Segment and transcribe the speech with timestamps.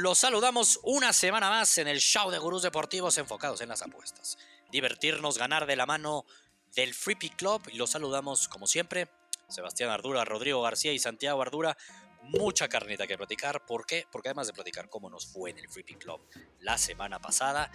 [0.00, 4.38] Los saludamos una semana más en el show de gurús deportivos enfocados en las apuestas.
[4.70, 6.24] Divertirnos, ganar de la mano
[6.72, 7.62] del Free Pick Club.
[7.72, 9.08] Y los saludamos como siempre.
[9.48, 11.76] Sebastián Ardura, Rodrigo García y Santiago Ardura.
[12.22, 13.66] Mucha carnita que platicar.
[13.66, 14.06] ¿Por qué?
[14.12, 16.20] Porque además de platicar cómo nos fue en el Free Pick Club
[16.60, 17.68] la semana pasada,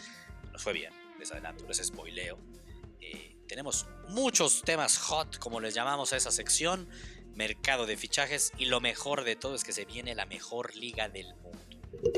[0.50, 0.94] nos fue bien.
[1.20, 2.40] Les adelanto, les spoileo.
[3.02, 6.88] Eh, tenemos muchos temas hot, como les llamamos a esa sección.
[7.36, 8.54] Mercado de fichajes.
[8.58, 11.63] Y lo mejor de todo es que se viene la mejor liga del mundo.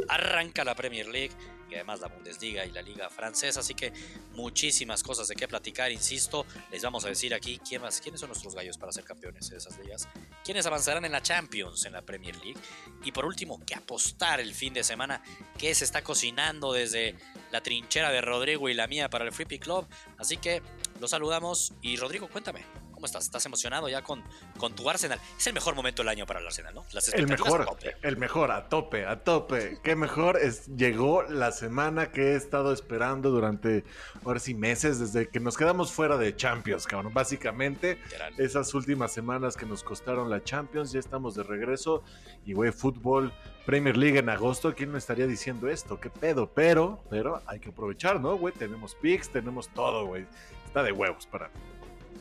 [0.08, 1.32] Arranca la Premier League
[1.70, 3.92] y además la Bundesliga y la Liga Francesa, así que
[4.34, 8.78] muchísimas cosas de qué platicar, insisto, les vamos a decir aquí quiénes son nuestros gallos
[8.78, 10.08] para ser campeones de esas ligas,
[10.44, 12.60] quiénes avanzarán en la Champions, en la Premier League
[13.04, 15.24] y por último, qué apostar el fin de semana,
[15.58, 17.16] qué se está cocinando desde
[17.52, 19.88] la trinchera de Rodrigo y la mía para el Free Pick Club,
[20.18, 20.62] así que
[21.00, 22.64] los saludamos y Rodrigo, cuéntame,
[22.96, 23.26] ¿Cómo estás?
[23.26, 24.24] ¿Estás emocionado ya con,
[24.58, 25.20] con tu Arsenal?
[25.38, 26.86] Es el mejor momento del año para el Arsenal, ¿no?
[27.14, 27.68] el mejor,
[28.02, 29.80] el mejor, a tope, a tope.
[29.84, 33.84] Qué mejor es, llegó la semana que he estado esperando durante,
[34.24, 37.14] ahora sí, meses, desde que nos quedamos fuera de Champions, cabrón.
[37.14, 38.00] Básicamente,
[38.38, 42.02] esas últimas semanas que nos costaron la Champions, ya estamos de regreso.
[42.46, 43.34] Y, güey, fútbol,
[43.66, 46.00] Premier League en agosto, ¿quién me estaría diciendo esto?
[46.00, 46.50] ¿Qué pedo?
[46.54, 48.54] Pero, pero hay que aprovechar, ¿no, güey?
[48.54, 50.26] Tenemos picks, tenemos todo, güey.
[50.66, 51.50] Está de huevos para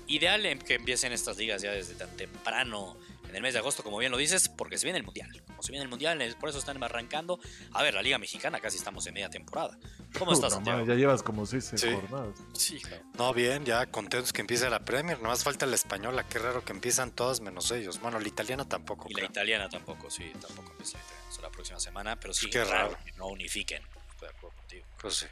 [0.07, 2.97] Ideal que empiecen estas ligas ya desde tan temprano
[3.29, 5.43] en el mes de agosto, como bien lo dices, porque se viene el Mundial.
[5.47, 7.41] Como se viene el Mundial, por eso están arrancando.
[7.73, 9.77] A ver, la Liga Mexicana casi estamos en media temporada.
[10.19, 12.39] ¿Cómo estás, ya llevas como seis jornadas.
[12.53, 12.81] Sí,
[13.19, 15.21] No, bien, ya contentos que empiece la Premier.
[15.21, 18.01] No más falta la española, qué raro que empiezan todas menos ellos.
[18.01, 19.07] Bueno, la italiana tampoco.
[19.09, 20.99] Y la italiana tampoco, sí, tampoco empieza
[21.43, 23.83] la próxima semana, pero sí, qué raro que no unifiquen.
[24.11, 24.87] Estoy de acuerdo contigo.
[25.01, 25.27] Pues sí.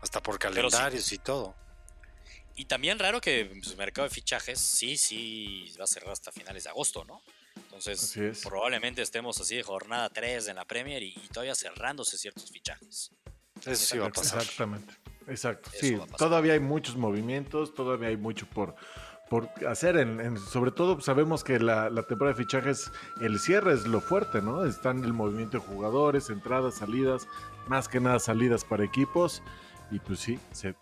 [0.00, 1.54] Hasta por calendarios y todo.
[2.56, 6.32] Y también raro que el pues, mercado de fichajes sí, sí va a cerrar hasta
[6.32, 7.22] finales de agosto, ¿no?
[7.54, 13.10] Entonces, probablemente estemos así de jornada 3 en la Premier y, todavía cerrándose ciertos fichajes.
[13.64, 14.40] Eso sí va a pasar.
[14.40, 14.94] Exactamente.
[15.28, 15.70] Exacto.
[15.74, 18.76] sí, todavía hay muchos movimientos, todavía hay mucho por,
[19.28, 19.96] por hacer.
[19.96, 22.90] En, sobre todo sabemos que la, la, temporada de fichajes,
[23.20, 24.64] el cierre es lo fuerte, ¿no?
[24.64, 27.26] Están el movimiento de jugadores, entradas, salidas,
[27.66, 29.42] más que nada salidas para equipos.
[29.90, 30.74] Y pues sí, se,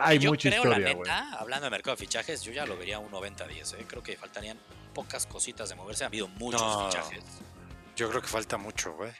[0.00, 0.96] hay mucha historia.
[1.38, 3.78] hablando de mercado de fichajes, yo ya lo vería un 90-10.
[3.78, 3.84] ¿eh?
[3.86, 4.58] Creo que faltarían
[4.92, 6.02] pocas cositas de moverse.
[6.02, 7.22] Ha habido muchos fichajes.
[7.94, 9.12] Yo creo que falta mucho, güey.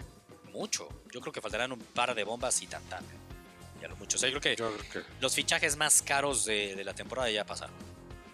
[0.52, 0.88] Mucho.
[1.12, 3.04] Yo creo que faltarán un par de bombas y tan tan.
[3.80, 4.18] Ya lo mucho.
[4.18, 7.74] yo, creo que los fichajes más caros de, la temporada ya pasaron.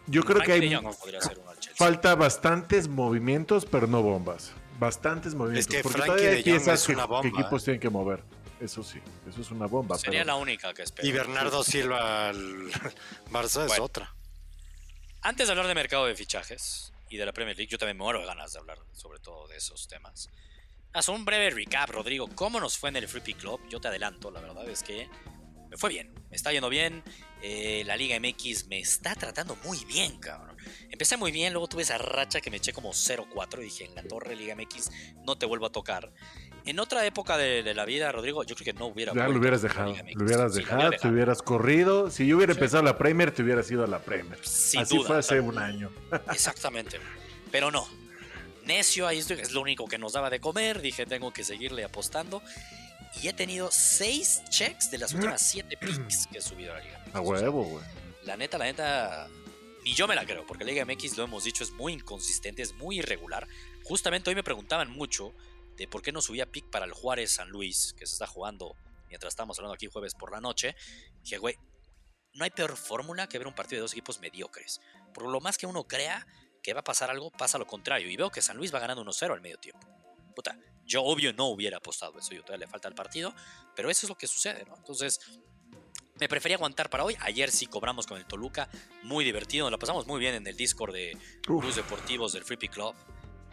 [0.07, 0.79] Yo creo que hay.
[1.75, 4.53] falta bastantes movimientos, pero no bombas.
[4.79, 5.75] Bastantes movimientos.
[5.75, 7.65] Es que porque todavía hay piezas que, que equipos ¿eh?
[7.65, 8.23] tienen que mover.
[8.61, 9.99] Eso sí, eso es una bomba.
[9.99, 11.07] Sería la única que espero.
[11.07, 12.71] Y Bernardo Silva al
[13.31, 14.15] Barça es otra.
[15.23, 18.05] Antes de hablar de mercado de fichajes y de la Premier League, yo también me
[18.05, 20.31] muero de ganas de hablar sobre todo de esos temas.
[20.93, 22.29] Haz un breve recap, Rodrigo.
[22.35, 23.61] ¿Cómo nos fue en el Free Pick Club?
[23.69, 25.11] Yo te adelanto, la verdad es que
[25.69, 26.15] me fue bien.
[26.31, 27.03] Me está yendo bien.
[27.49, 30.57] Eh, la Liga MX me está tratando muy bien, cabrón.
[30.91, 33.95] Empecé muy bien, luego tuve esa racha que me eché como 0-4 y dije, en
[33.95, 34.91] la torre Liga MX
[35.25, 36.13] no te vuelvo a tocar.
[36.65, 39.15] En otra época de, la vida, Rodrigo, yo creo que no hubiera.
[39.15, 39.95] Ya lo hubieras dejado.
[40.15, 42.11] Lo hubieras dejado, te hubieras corrido.
[42.11, 44.41] Si yo hubiera empezado la Premier, te hubieras ido a la Premier.
[44.41, 45.93] Así fue hace un año.
[46.33, 46.99] Exactamente.
[47.53, 47.87] Pero no.
[48.65, 50.83] Necio, ahí estoy, es lo único que nos daba de comer.
[50.83, 52.43] Dije, tengo que seguirle apostando.
[53.23, 56.85] Y he tenido seis checks de las últimas siete picks que he subido a la
[56.85, 57.05] Liga.
[57.15, 57.85] A huevo, güey.
[58.25, 59.29] La neta, la neta.
[59.85, 62.63] Ni yo me la creo, porque la Liga MX, lo hemos dicho, es muy inconsistente,
[62.63, 63.47] es muy irregular.
[63.85, 65.33] Justamente hoy me preguntaban mucho
[65.77, 68.75] de por qué no subía pick para el Juárez San Luis, que se está jugando
[69.09, 70.75] mientras estamos hablando aquí jueves por la noche.
[71.23, 71.57] Dije, güey,
[72.35, 74.81] no hay peor fórmula que ver un partido de dos equipos mediocres.
[75.15, 76.27] Por lo más que uno crea
[76.63, 78.11] que va a pasar algo, pasa lo contrario.
[78.11, 79.87] Y veo que San Luis va ganando 1-0 al medio tiempo.
[80.35, 83.35] Puta, yo obvio no hubiera apostado eso, yo todavía le falta el partido,
[83.75, 84.77] pero eso es lo que sucede, ¿no?
[84.77, 85.21] Entonces,
[86.19, 87.17] me prefería aguantar para hoy.
[87.21, 88.69] Ayer sí cobramos con el Toluca,
[89.03, 92.57] muy divertido, nos lo pasamos muy bien en el Discord de Cruz Deportivos del Free
[92.57, 92.95] Club.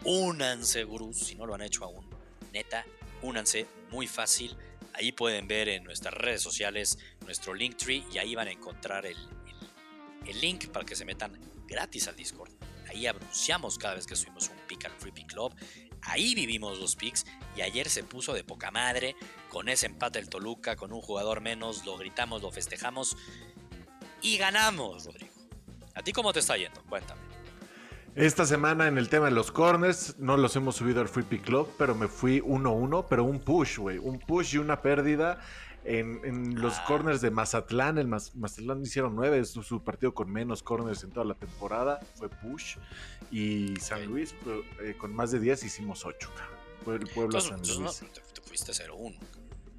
[0.04, 2.08] Únanse, gurús, si no lo han hecho aún.
[2.52, 2.86] Neta,
[3.22, 4.56] únanse, muy fácil.
[4.94, 9.16] Ahí pueden ver en nuestras redes sociales nuestro Linktree y ahí van a encontrar el,
[10.26, 12.52] el, link para que se metan gratis al Discord.
[12.88, 15.54] Ahí anunciamos cada vez que subimos un pick al Free Pick Club.
[16.06, 17.24] Ahí vivimos los picks
[17.56, 19.16] y ayer se puso de poca madre
[19.48, 23.16] con ese empate el Toluca, con un jugador menos, lo gritamos, lo festejamos
[24.20, 25.32] y ganamos, Rodrigo.
[25.94, 26.82] ¿A ti cómo te está yendo?
[26.88, 27.20] Cuéntame.
[28.14, 31.44] Esta semana en el tema de los corners, no los hemos subido al Free Pick
[31.44, 33.98] Club, pero me fui 1-1, pero un push, güey.
[33.98, 35.40] Un push y una pérdida
[35.84, 36.84] en, los ah.
[36.86, 37.98] corners de Mazatlán.
[37.98, 42.00] El Mazatlán hicieron 9, es su, partido con menos corners en toda la temporada.
[42.16, 42.76] Fue push.
[43.30, 44.34] Y San Luis,
[44.80, 46.30] eh, con más de 10, hicimos 8,
[46.84, 48.02] Fue el pueblo San Luis.
[48.32, 49.16] tuviste 0-1.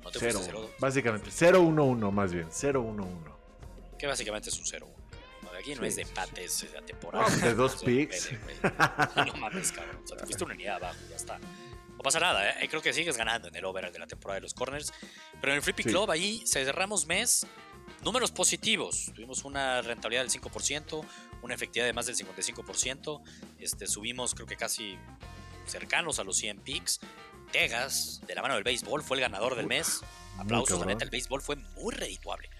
[0.03, 0.69] No te 0 fuiste 0-2.
[0.79, 3.07] Básicamente, 0-1-1 más bien, 0-1-1.
[3.97, 4.87] Que básicamente es un 0-1.
[5.41, 7.29] No, de aquí no Sí, es de sí, empates de la temporada.
[7.29, 8.31] No, de dos No picks.
[9.15, 10.01] No mames, cabrón.
[10.03, 11.39] O sea, te fuiste una unidad abajo, ya está.
[12.05, 12.67] Pasa nada, ¿eh?
[12.69, 14.93] Creo que sigues ganando en el over de la temporada de los corners.
[15.41, 15.89] Pero en el Pick Sí.
[15.89, 17.47] Club, ahí cerramos mes.
[18.03, 19.11] Números positivos.
[19.15, 21.03] Tuvimos una rentabilidad del 5%,
[21.41, 23.23] una efectividad de más del 55%.
[23.57, 24.99] Este, subimos, creo que casi
[25.65, 26.99] cercanos a los 100 picks.
[27.51, 30.01] Tegas, de la mano del béisbol, fue el ganador del mes.
[30.37, 32.51] Aplausos, la neta, el béisbol fue muy redituable.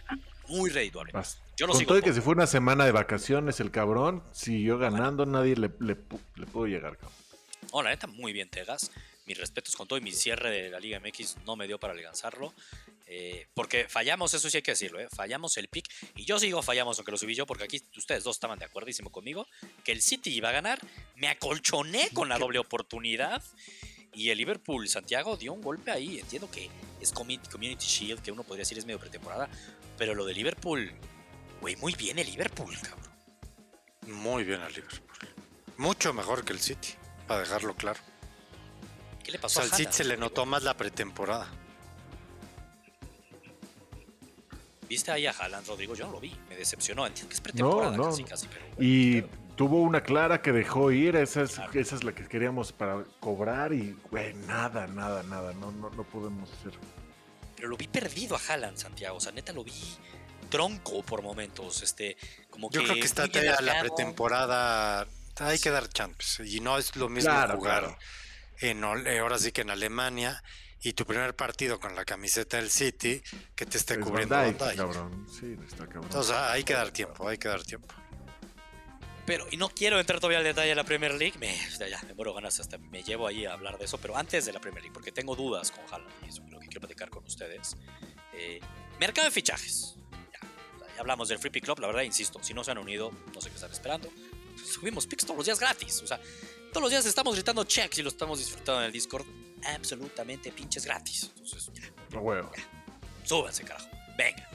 [0.48, 1.14] Muy redituable.
[1.56, 4.80] Yo lo Con sigo todo que se fue una semana de vacaciones el cabrón, siguió
[4.80, 5.98] ganando, nadie le, le,
[6.36, 7.14] le pudo llegar, cabrón.
[7.72, 8.90] No, la neta, muy bien Tegas.
[9.26, 11.94] Mis respetos con todo y mi cierre de la Liga MX no me dio para
[11.94, 12.54] alcanzarlo.
[13.08, 15.08] eh, porque fallamos, eso sí hay que decirlo, ¿eh?
[15.16, 15.88] fallamos el pick.
[16.16, 19.12] Y yo sigo fallamos, aunque lo subí yo, porque aquí ustedes dos estaban de acuerdísimo
[19.12, 19.48] conmigo,
[19.84, 20.80] que el City iba a ganar.
[21.16, 23.44] Me acolchoné con la doble oportunidad.
[24.14, 26.20] Y el Liverpool, Santiago, dio un golpe ahí.
[26.20, 26.70] Entiendo que
[27.02, 29.50] es Community Shield, que uno podría decir es medio pretemporada.
[29.98, 30.92] Pero lo de Liverpool,
[31.62, 33.12] güey, muy bien el Liverpool, cabrón.
[34.08, 35.02] Muy bien al Liverpool.
[35.78, 36.90] Mucho mejor que el City,
[37.28, 38.00] para dejarlo claro.
[39.26, 39.96] ¿Qué le O pasó sea, a al City Haaland?
[39.96, 41.48] se le notó más la pretemporada.
[44.88, 45.96] ¿Viste ahí a Haaland, Rodrigo?
[45.96, 46.36] Yo no lo vi.
[46.48, 47.08] Me decepcionó.
[47.08, 48.10] Entiendo que es pretemporada no.
[48.10, 48.66] casi, casi, pero...
[48.78, 51.72] Y pero- tuvo una clara que dejó ir, esa es, Claro.
[51.80, 56.04] esa es la que queríamos para cobrar y, güey, nada, nada, nada, no, no, no
[56.04, 56.74] podemos hacer.
[57.56, 59.18] Pero lo vi perdido a Haaland, Santiago.
[59.18, 59.74] O sea, neta lo vi
[60.52, 61.82] tronco por momentos.
[61.82, 62.16] Este,
[62.52, 63.26] como Yo que creo que está
[63.62, 65.08] la pretemporada.
[65.40, 66.48] Hay que dar chances.
[66.48, 67.98] Y no es lo mismo Claro, jugar claro.
[68.60, 70.44] En eh, ahora sí que en Alemania
[70.82, 73.22] y tu primer partido con la camiseta del City
[73.56, 74.78] que te esté Es cubriendo Van Dijk, Van Dijk.
[74.78, 76.04] cabrón, sí, está cabrón.
[76.06, 77.88] Entonces hay que dar tiempo, hay que dar tiempo.
[79.26, 81.36] Pero, y no quiero entrar todavía al detalle de la Premier League.
[81.40, 83.98] Me, ya, ya, me muero ganas, hasta me llevo ahí a hablar de eso.
[83.98, 86.60] Pero antes de la Premier League, porque tengo dudas con Haaland y eso es lo
[86.60, 87.76] que quiero platicar con ustedes.
[88.34, 88.60] Eh,
[89.00, 89.96] mercado de fichajes.
[90.32, 90.40] Ya,
[90.94, 91.80] ya hablamos del Free Pick Club.
[91.80, 94.12] La verdad, insisto, si no se han unido, no sé qué están esperando.
[94.64, 96.04] Subimos picks todos los días gratis.
[96.04, 96.20] O sea,
[96.76, 99.26] todos los días estamos gritando checks y lo estamos disfrutando en el Discord.
[99.64, 101.32] Absolutamente pinches gratis.
[101.38, 102.52] Entonces, ya, No, huevo.
[103.24, 103.88] Súbanse, carajo.
[104.18, 104.46] Venga.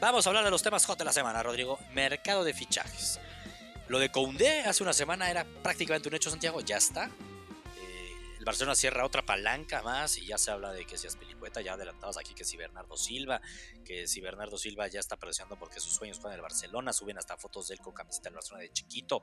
[0.00, 1.78] Vamos a hablar de los temas hot de la semana, Rodrigo.
[1.94, 3.20] Mercado de fichajes.
[3.86, 6.60] Lo de Koundé hace una semana era prácticamente un hecho, Santiago.
[6.62, 7.12] Ya está.
[8.48, 11.60] El Barcelona cierra otra palanca más y ya se habla de que si es pelicueta.
[11.60, 13.42] Ya adelantados aquí que si Bernardo Silva,
[13.84, 16.94] que si Bernardo Silva ya está presionando porque sus sueños juegan en el Barcelona.
[16.94, 19.22] Suben hasta fotos de él con camiseta del Barcelona de chiquito.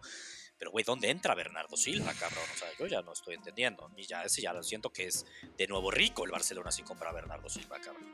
[0.60, 2.44] Pero, güey, ¿dónde entra Bernardo Silva, cabrón?
[2.54, 3.89] O sea, yo ya no estoy entendiendo.
[3.98, 5.25] Y ya ese ya lo siento que es
[5.57, 8.06] de nuevo rico el Barcelona sin comprar a Bernardo Silva, cabrón.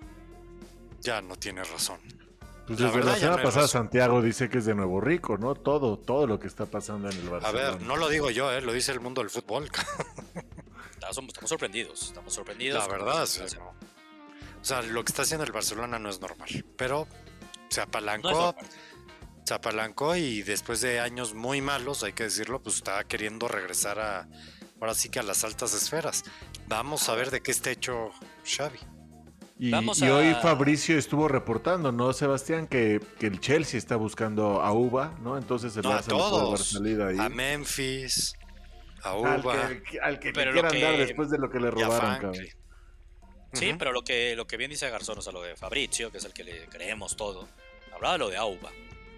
[1.01, 1.99] Ya no tiene razón.
[2.67, 3.81] Pues La desde verdad, la semana no pasada razón.
[3.81, 5.55] Santiago dice que es de Nuevo Rico, ¿no?
[5.55, 7.71] Todo, todo lo que está pasando en el A Barcelona.
[7.71, 8.61] ver, no lo digo yo, ¿eh?
[8.61, 9.69] lo dice el mundo del fútbol.
[11.11, 12.79] Estamos, estamos sorprendidos, estamos sorprendidos.
[12.87, 13.69] La verdad, sí, no.
[13.69, 16.49] O sea, lo que está haciendo el Barcelona no es normal.
[16.77, 17.07] Pero
[17.69, 18.55] se apalancó,
[19.45, 23.99] se apalancó y después de años muy malos, hay que decirlo, pues está queriendo regresar
[23.99, 24.27] a,
[24.79, 26.23] ahora sí que a las altas esferas.
[26.67, 28.11] Vamos a ver de qué está hecho
[28.45, 28.79] Xavi.
[29.57, 32.67] Y, Vamos y a- hoy Fabricio estuvo reportando, ¿no, Sebastián?
[32.67, 35.38] Que, que el Chelsea está buscando a Uva, ¿no?
[35.38, 36.67] Entonces el No, a Barça no puede dar todos.
[36.67, 37.17] salida ahí.
[37.19, 38.33] A Memphis,
[39.03, 41.72] a al Uva que, al que Pero quieran dar que- después de lo que le
[41.72, 42.46] robaron, cabrón.
[43.53, 46.20] Sí, pero lo que, lo que bien dice Garzón, o sea, lo de Fabrizio, que
[46.20, 47.50] es el que le creemos todo,
[47.93, 48.72] hablaba de lo de Auba.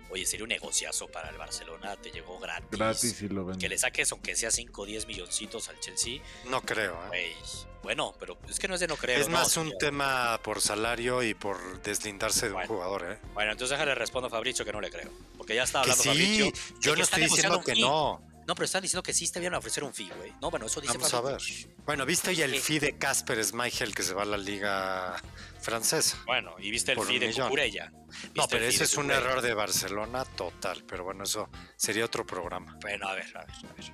[0.10, 2.70] Oye, sería un negociazo para el Barcelona, te llegó gratis.
[2.72, 3.70] Gratis y lo Que venden.
[3.70, 6.22] le saques, aunque sea 5 o 10 milloncitos al Chelsea.
[6.50, 7.00] No creo.
[7.14, 7.34] ¿eh?
[7.82, 9.20] bueno, pero es que no es de no creo.
[9.20, 9.78] es no, más un señor.
[9.80, 12.70] tema por salario y por deslindarse de Bueno.
[12.72, 13.12] un jugador.
[13.12, 13.18] ¿eh?
[13.34, 15.10] Bueno, entonces déjale respondo a Fabricio que no le creo.
[15.38, 16.52] Porque ya está Que hablando sí, Fabricio.
[16.80, 18.22] yo que no estoy diciendo que no.
[18.48, 20.34] No, pero están diciendo que sí te vienen a ofrecer un fee, güey.
[20.42, 21.42] No, bueno, eso dice Vamos a ver.
[21.86, 25.22] Bueno, ¿viste ya el fee de Casper Schmeichel que se va a la liga
[25.62, 26.18] francesa?
[26.26, 27.34] Bueno, y viste el Por fee de.
[27.34, 27.90] Cucurella.
[27.90, 30.84] No, ¿Viste pero ese es un error de Barcelona total.
[30.88, 32.78] Pero bueno, eso sería otro programa.
[32.82, 33.94] Bueno, a ver, a ver, a ver.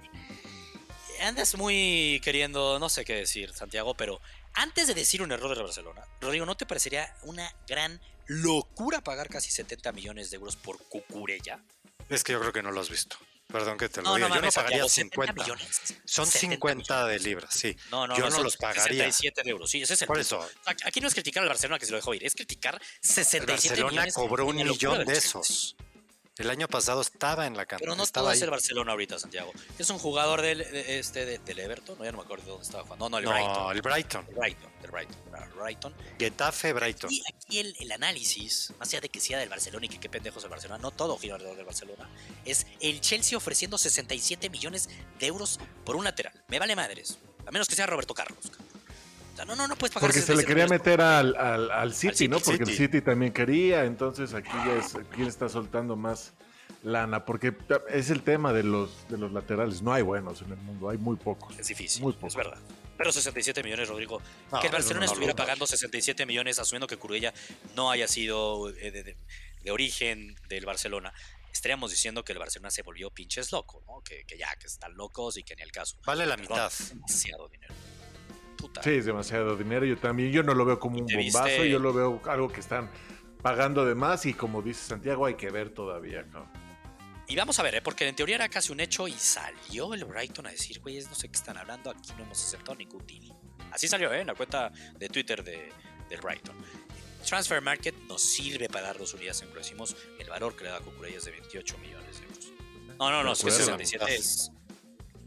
[1.21, 4.21] Andas muy queriendo, no sé qué decir, Santiago, pero
[4.53, 9.27] antes de decir un error de Barcelona, Rodrigo, ¿no te parecería una gran locura pagar
[9.27, 11.61] casi 70 millones de euros por Cucurella?
[12.09, 13.17] Es que yo creo que no lo has visto.
[13.51, 14.29] Perdón que te lo No, diga.
[14.29, 15.33] no yo no pagaría Santiago, 70 50.
[15.43, 15.81] millones.
[16.05, 17.23] Son 70 50 de millones.
[17.25, 17.75] libras, sí.
[17.89, 18.83] No, no, yo no, no los pagaría.
[19.11, 19.69] 67 de euros.
[19.71, 20.45] Sí, ese es el Por punto.
[20.45, 22.81] eso, Aquí no es criticar al Barcelona que se lo dejó ir, es criticar el
[23.01, 24.13] 67 Barcelona millones.
[24.13, 25.17] cobró un millón de Chelsea.
[25.29, 25.75] esos.
[26.39, 27.89] El año pasado estaba en la cantera.
[27.89, 28.37] Pero no estaba todo ahí.
[28.37, 29.51] es el Barcelona ahorita, Santiago.
[29.77, 32.49] Es un jugador del, de- este, de- del Everton, no, ya no me acuerdo de
[32.51, 33.09] dónde estaba jugando.
[33.09, 33.53] No, no, el Brighton.
[33.63, 34.25] No, el Brighton.
[34.29, 35.93] El Brighton, el Brighton, el Brighton.
[36.17, 37.11] Getafe, Brighton.
[37.11, 40.09] Y aquí el, el análisis, más allá de que sea del Barcelona y que qué
[40.09, 42.09] pendejos el Barcelona, no todo gira alrededor del Barcelona,
[42.45, 46.33] es el Chelsea ofreciendo 67 millones de euros por un lateral.
[46.47, 48.39] Me vale madres, a menos que sea Roberto Carlos.
[49.39, 49.45] Cabrón.
[49.45, 49.45] 50.
[49.45, 52.13] No, no, no puedes pagar Porque se le 67 quería meter al, al, al City,
[52.13, 52.39] City, ¿no?
[52.39, 52.77] Porque el City.
[52.85, 56.33] City también quería, entonces aquí ya es quién está soltando más
[56.83, 57.53] lana, porque
[57.89, 59.81] es el tema de los de los laterales.
[59.81, 61.57] No hay buenos en el mundo, hay muy pocos.
[61.59, 62.57] Es difícil, Muy es verdad.
[62.97, 64.21] Pero 67 millones, Rodrigo.
[64.51, 67.33] No, que el Barcelona no lo estuviera pagando 67 millones, asumiendo que Curella
[67.75, 69.17] no haya sido eh, de, de-
[69.63, 71.13] de origen del Barcelona,
[71.51, 74.01] estaríamos diciendo que el Barcelona se volvió pinches loco, ¿no?
[74.01, 75.97] Que, que ya, que están locos y que ni el caso.
[76.05, 76.71] Vale la Perdón, mitad.
[76.89, 77.73] Demasiado dinero.
[78.59, 78.83] Puta.
[78.83, 79.85] Sí, es demasiado dinero.
[79.85, 81.69] Yo también, yo no lo veo como un ¿Te bombazo, viste?
[81.69, 82.89] yo lo veo algo que están
[83.41, 86.49] pagando de más y como dice Santiago, hay que ver todavía, cabrón.
[87.27, 87.81] Y vamos a ver, ¿eh?
[87.81, 91.13] porque en teoría era casi un hecho y salió el Brighton a decir, güey, no
[91.13, 93.31] sé qué están hablando, aquí no hemos aceptado ningún deal.
[93.71, 94.21] Así salió, ¿eh?
[94.21, 95.71] En la cuenta de Twitter de,
[96.09, 96.55] del Brighton.
[97.23, 100.71] Transfer Market nos sirve para dar dos unidades en lo decimos, el valor que le
[100.71, 102.51] da Cucurella es de 28 millones de euros.
[102.97, 103.77] No, no, no, es que acuerdo.
[103.77, 104.51] 67 es...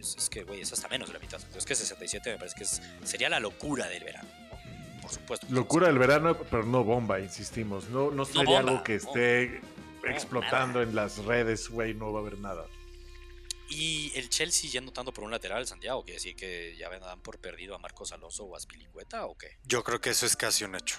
[0.03, 1.41] Es, es que, güey, es hasta menos de la mitad.
[1.57, 4.29] Es que 67 me parece que es, sería la locura del verano.
[4.51, 5.01] ¿no?
[5.01, 5.47] Por supuesto.
[5.49, 7.89] Locura del verano, pero no bomba, insistimos.
[7.89, 9.61] No, no sería bomba, algo que esté
[10.03, 12.67] No, explotando en las redes, güey, no va a haber nada.
[13.69, 17.39] Y el Chelsea yendo tanto por un lateral, Santiago, quiere decir que ya dan por
[17.39, 19.57] perdido a Marcos Alonso o a Spilicueta o qué?
[19.65, 20.99] Yo creo que eso es casi un hecho.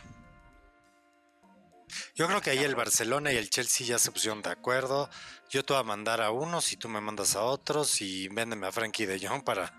[2.15, 5.09] Yo creo que ahí el Barcelona y el Chelsea ya se pusieron de acuerdo.
[5.49, 8.67] Yo te voy a mandar a unos y tú me mandas a otros y véndeme
[8.67, 9.73] a Frankie de Jong para,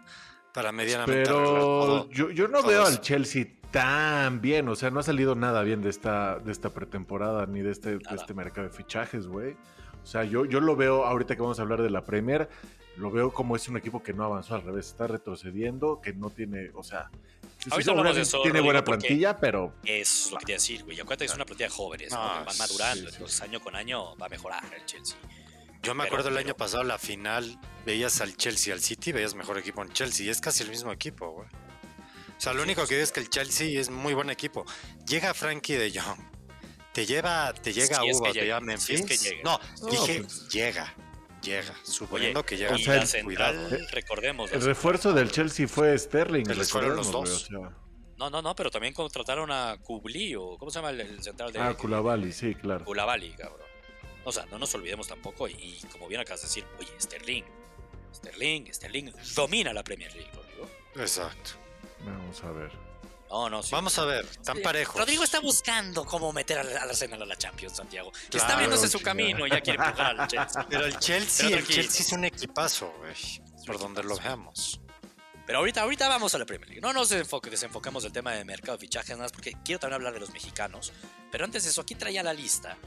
[0.52, 2.10] para medianamente Pero todo.
[2.10, 2.90] yo, yo no veo eso.
[2.90, 6.70] al Chelsea tan bien, o sea, no ha salido nada bien de esta, de esta
[6.70, 9.56] pretemporada ni de este, de este mercado de fichajes, güey.
[10.02, 12.48] O sea, yo, yo lo veo, ahorita que vamos a hablar de la Premier,
[12.96, 16.30] lo veo como es un equipo que no avanzó al revés, está retrocediendo, que no
[16.30, 17.10] tiene, o sea,
[17.70, 20.56] Ahorita hablamos de eso, tiene Rodrigo, buena plantilla, pero Eso es lo que te iba
[20.56, 21.00] a decir, güey.
[21.00, 22.18] Acuérdate que es una plantilla de jóvenes, ¿no?
[22.22, 23.14] Ah, van madurando, sí, sí.
[23.16, 25.16] entonces año con año va a mejorar el Chelsea.
[25.82, 29.12] Yo me pero- acuerdo el pero- año pasado, la final, veías al Chelsea, al City,
[29.12, 30.26] veías mejor equipo en Chelsea.
[30.26, 31.48] y Es casi el mismo equipo, güey.
[31.48, 34.28] O sea, lo Sí, único pues que digo es que el Chelsea es muy buen
[34.30, 34.64] equipo.
[35.06, 36.18] Llega Frankie de Jong,
[36.92, 39.00] te lleva, te llega Si a es Uba, que te llega, lleva a si es
[39.00, 39.20] Memphis.
[39.22, 39.42] que llega.
[39.44, 40.94] No, No, dije, pues- llega,
[41.44, 41.74] llega.
[41.82, 42.74] Suponiendo Oye, que llega.
[42.74, 43.86] o sea, la central, cuidado.
[43.92, 44.52] recordemos.
[44.52, 46.44] el refuerzo del Chelsea fue Sterling.
[46.44, 47.48] Les fueron los dos.
[47.50, 47.76] güey, o sea.
[48.16, 51.52] No, no, no, pero también contrataron a Kubli o ¿cómo se llama el, el central
[51.52, 52.84] de ah, Koulibaly, sí, claro.
[52.84, 53.66] Koulibaly, cabrón?
[54.24, 57.44] O sea, no nos olvidemos tampoco y, y como bien acabas de decir, oye, Sterling,
[58.14, 60.68] Sterling, Sterling domina la Premier League, Rodrigo.
[60.96, 61.50] Exacto.
[62.04, 62.70] Vamos a ver.
[63.30, 63.70] No, no, sí.
[63.72, 64.96] Vamos a ver, tan Sí, parejos.
[64.96, 68.12] Rodrigo está buscando cómo meter al, al Arsenal a la Champions, Santiago.
[68.14, 69.16] está Claro, abriéndose su chingada.
[69.16, 70.66] camino y ya quiere empujar al Chelsea.
[70.70, 71.66] Pero el Chelsea, Pero el.
[71.66, 73.14] Chelsea es un equipazo, güey.
[73.66, 74.80] Por donde lo veamos.
[75.46, 76.80] Pero ahorita, ahorita vamos a la Premier League.
[76.80, 79.96] No nos enfoque, desenfoquemos del tema de mercado de fichajes, nada más porque quiero también
[79.96, 80.92] hablar de los mexicanos.
[81.30, 82.78] Pero antes de eso, aquí traía la lista.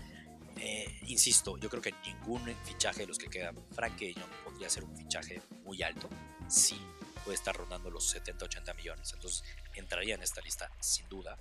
[0.55, 4.97] Eh, insisto, yo creo que ningún fichaje de los que quedan, Jong podría ser un
[4.97, 6.09] fichaje muy alto.
[6.47, 6.81] Sí,
[7.27, 9.11] puede estar rondando los 70, 80 millones.
[9.11, 9.43] Entonces
[9.73, 11.37] entraría en esta lista, sin duda.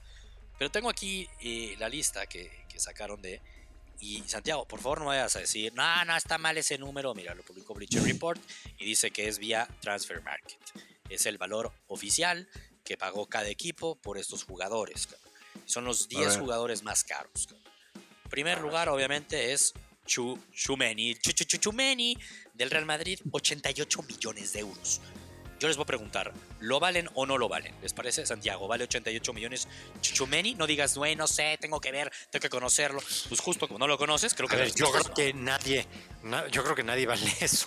[0.58, 3.40] Pero tengo aquí eh, la lista que, que sacaron de.
[4.00, 7.14] Y Santiago, por favor no vayas a decir, no, no, está mal ese número.
[7.14, 8.40] Mira, lo publicó Bleacher Report
[8.78, 10.58] y dice que es vía Transfer Market.
[11.08, 12.48] Es el valor oficial
[12.84, 15.06] que pagó cada equipo por estos jugadores.
[15.06, 15.30] cabrón.
[15.66, 16.38] Son los 10 ver.
[16.40, 17.46] jugadores más caros.
[17.46, 17.62] cabrón.
[18.28, 19.72] Primer lugar, obviamente, es
[20.04, 21.14] Chu, Chumeni.
[21.14, 22.18] Chu, Chu, Chu- Chumeni
[22.54, 25.00] del Real Madrid, 88 millones de euros.
[25.58, 27.74] Yo les voy a preguntar, ¿lo valen o no lo valen?
[27.82, 28.68] ¿Les parece, Santiago?
[28.68, 29.68] ¿Vale 88 millones
[30.02, 30.54] Chumeni?
[30.54, 33.00] No digas, güey, no sé, tengo que ver, tengo que conocerlo.
[33.28, 35.14] Pues justo como no lo conoces, creo que ver, yo creo no.
[35.14, 35.86] que nadie,
[36.22, 37.66] na- yo creo que nadie vale eso.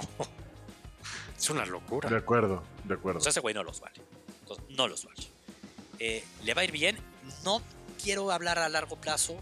[1.38, 2.10] Es una locura.
[2.10, 3.20] De acuerdo, de acuerdo.
[3.20, 3.96] O sea, ese güey no los vale.
[4.42, 5.24] Entonces, no los vale.
[6.00, 6.98] Eh, ¿Le va a ir bien?
[7.44, 7.62] No
[8.04, 9.42] quiero hablar a largo plazo.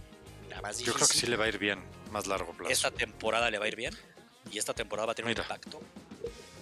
[0.49, 2.71] Nada más Yo creo que sí le va a ir bien, más largo plazo.
[2.71, 3.93] Esta temporada le va a ir bien.
[4.51, 5.41] Y esta temporada va a tener Mira.
[5.41, 5.81] un impacto.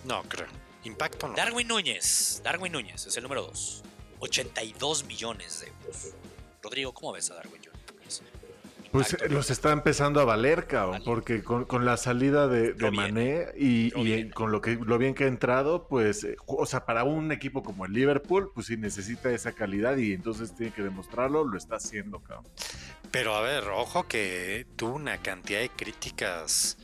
[0.05, 0.47] No, creo.
[0.85, 1.35] Impacto no.
[1.35, 2.41] Darwin Núñez.
[2.43, 3.83] Darwin Núñez es el número 2.
[4.19, 6.13] 82 millones de euros.
[6.61, 8.21] Rodrigo, ¿cómo ves a Darwin Núñez?
[8.91, 9.25] Pues Impacto.
[9.25, 11.05] eh, los está empezando a valer, cabrón, Vale.
[11.05, 12.91] porque con, con la salida de, de.
[12.91, 17.03] Mané y, con lo que lo bien que ha entrado, pues, eh, o sea, para
[17.03, 21.43] un equipo como el Liverpool, pues sí necesita esa calidad y entonces tiene que demostrarlo,
[21.43, 22.47] lo está haciendo, cabrón.
[23.11, 26.77] Pero a ver, ojo que tuvo una cantidad de críticas.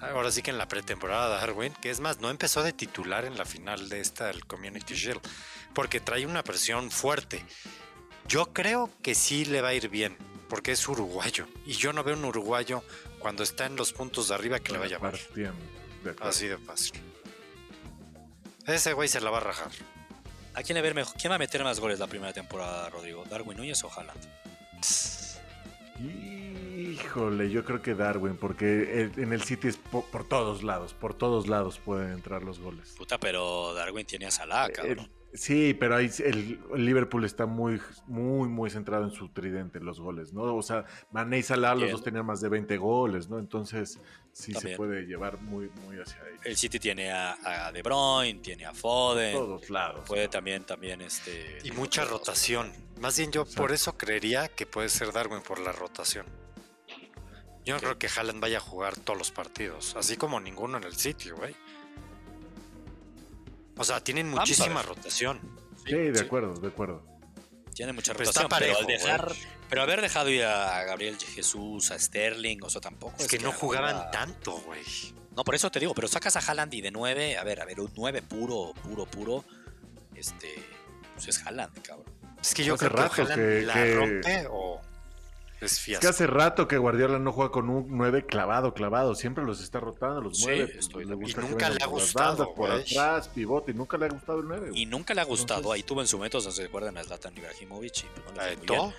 [0.00, 3.38] Ahora sí que en la pretemporada Darwin, que es más, no empezó de titular en
[3.38, 5.20] la final de esta, el Community Shield,
[5.74, 7.44] porque trae una presión fuerte.
[8.28, 10.16] Yo creo que sí le va a ir bien,
[10.48, 11.46] porque es uruguayo.
[11.64, 12.82] Y yo no veo un uruguayo
[13.18, 15.18] cuando está en los puntos de arriba que le vaya de acuerdo.
[16.20, 17.00] Así de fácil.
[18.66, 19.70] Ese güey se la va a rajar.
[20.54, 21.14] ¿A quién le ver mejor?
[21.16, 23.24] ¿Quién va a meter más goles la primera temporada, Rodrigo?
[23.26, 24.20] ¿Darwin Núñez o Haaland?
[27.04, 31.14] Híjole, yo creo que Darwin, porque en el City es po- por, todos lados, por
[31.14, 32.94] todos lados pueden entrar los goles.
[32.96, 35.10] Puta, pero Darwin tiene a Salah, El- cabrón.
[35.34, 40.00] Sí, pero ahí el, el Liverpool está muy, muy, muy centrado en su tridente, los
[40.00, 40.54] goles, ¿no?
[40.56, 43.38] O sea, Mané y Salah los dos tenían más de 20 goles, ¿no?
[43.38, 44.00] Entonces
[44.32, 46.36] sí se puede llevar muy, muy hacia ahí.
[46.42, 47.36] El City tiene a,
[47.66, 49.34] a De Bruyne, tiene a Foden.
[49.34, 50.08] Todos lados.
[50.08, 50.30] Puede ¿no?
[50.30, 51.58] también, también este.
[51.64, 52.72] Y mucha rotación.
[53.00, 56.24] Más bien yo por eso creería que puede ser Darwin por la rotación.
[57.66, 60.84] Yo no creo que Haaland vaya a jugar todos los partidos, así como ninguno en
[60.84, 61.54] el sitio, güey.
[63.76, 65.40] O sea, tienen muchísima rotación.
[65.84, 67.02] Sí, de acuerdo, de acuerdo.
[67.74, 68.96] Tiene mucha Pero está rotación, pero, parejo, al güey.
[68.98, 69.32] dejar,
[69.68, 73.52] pero haber dejado ir a Gabriel Jesús, a Sterling, o sea, tampoco Es que no
[73.52, 74.80] jugaban tanto, güey.
[75.36, 77.66] No, por eso te digo, pero sacas a Haaland y de 9, a ver, a
[77.66, 79.44] ver, un 9 puro, puro, puro,
[80.14, 80.54] este,
[81.14, 82.06] pues es Haaland, cabrón.
[82.40, 84.80] Es que yo creo que Haaland que- la que- rompe o
[85.60, 89.14] es que hace rato que Guardiola no juega con un 9 clavado, clavado.
[89.14, 90.76] Siempre los está rotando, los Sí, 9.
[90.78, 93.70] estoy de le gusta Y nunca le ha gustado, por atrás, pivote.
[93.72, 94.70] Y nunca le ha gustado el 9.
[94.74, 97.04] Y nunca le ha gustado, Entonces- ahí tuvo en su método, no se recuerdan a
[97.04, 98.80] Zlatan Ibrahimovic, y pues no le ¿La fue de muy bien.
[98.80, 98.94] To?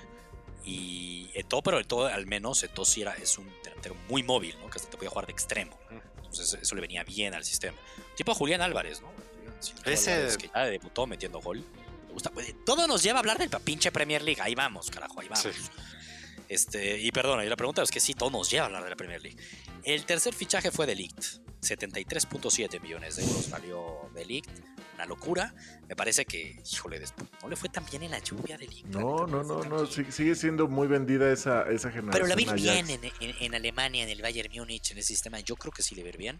[0.65, 4.69] Y Eto, pero Eto al menos, Eto sí era, es un delantero muy móvil, ¿no?
[4.69, 5.77] Que hasta te podía jugar de extremo.
[6.17, 7.77] Entonces eso le venía bien al sistema.
[8.15, 9.07] Tipo Julián Álvarez, ¿no?
[9.59, 11.63] Sí, Ese- Álvarez, que ya debutó metiendo gol.
[12.07, 12.31] Me gusta.
[12.31, 14.41] pues, Todo nos lleva a hablar de la pinche Premier League.
[14.41, 15.43] Ahí vamos, carajo, ahí vamos.
[15.43, 15.61] Sí.
[16.49, 18.89] Este, y perdona, y la pregunta es que sí, todo nos lleva a hablar de
[18.89, 19.37] la Premier League.
[19.83, 21.23] El tercer fichaje fue de Ligt.
[21.61, 24.49] 73.7 millones de euros valió de Ligt.
[24.95, 25.53] Una locura.
[25.87, 28.93] Me parece que, híjole, después no le fue tan bien en la lluvia de Ligt.
[28.95, 29.85] la No, no, no, no.
[29.85, 32.11] sí- Sigue siendo muy vendida esa, esa generación.
[32.11, 32.61] Pero la vi Ajax.
[32.61, 35.39] bien en, en- en Alemania, en el Bayern Múnich, en ese sistema.
[35.41, 36.39] Yo creo que sí le ver bien.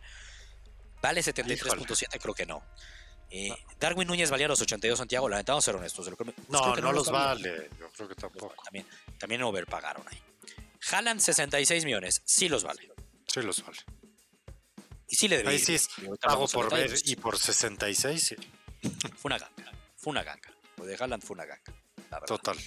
[1.02, 2.20] ¿Vale 73.7?
[2.20, 2.64] Creo que no.
[3.30, 5.28] Eh, Darwin Núñez valía los 82 Santiago.
[5.30, 6.06] La neta, vamos a ser honestos.
[6.06, 7.52] creo pues No, creo que no, los valía.
[7.52, 7.70] vale.
[7.80, 8.54] Yo creo que tampoco.
[8.64, 8.86] También,
[9.20, 10.22] también overpagaron ahí.
[10.92, 12.22] Haaland 66 millones.
[12.26, 12.90] Sí los vale.
[13.28, 13.78] Sí los vale.
[15.10, 15.50] Y sí le debí.
[15.50, 15.90] Ahí sí es
[16.22, 18.36] pago por ver y por 66, sí,
[19.18, 19.72] Fue una ganga.
[19.96, 20.54] Fue una ganga.
[20.78, 21.74] Lo de Haaland fue una ganga.
[22.10, 22.28] la verdad.
[22.28, 22.58] total.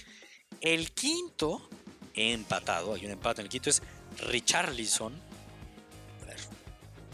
[0.59, 1.69] El quinto
[2.13, 3.81] empatado, hay un empate en el quinto, es
[4.19, 5.19] Richarlison.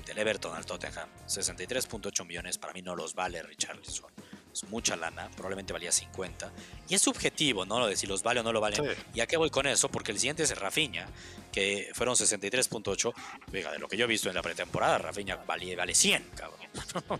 [0.07, 1.09] Del Everton al Tottenham.
[1.27, 2.57] 63.8 millones.
[2.57, 4.09] Para mí no los vale Richarlison.
[4.53, 5.29] Es mucha lana.
[5.31, 6.49] Probablemente valía 50.
[6.87, 7.77] Y es subjetivo, ¿no?
[7.79, 8.85] Lo de si los vale o no lo valen.
[8.85, 9.01] Sí.
[9.15, 9.89] ¿Y a qué voy con eso?
[9.89, 11.07] Porque el siguiente es Rafinha,
[11.51, 13.13] que fueron 63.8.
[13.53, 16.57] Oiga, de lo que yo he visto en la pretemporada, Rafinha vale, vale 100, cabrón.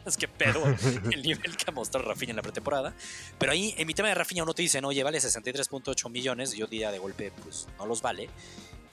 [0.06, 0.64] es que pero
[1.12, 2.94] el nivel que ha mostrado Rafinha en la pretemporada.
[3.38, 6.54] Pero ahí, en mi tema de Rafinha, uno te dice, oye, vale 63.8 millones.
[6.54, 8.30] Yo diría de golpe, pues no los vale.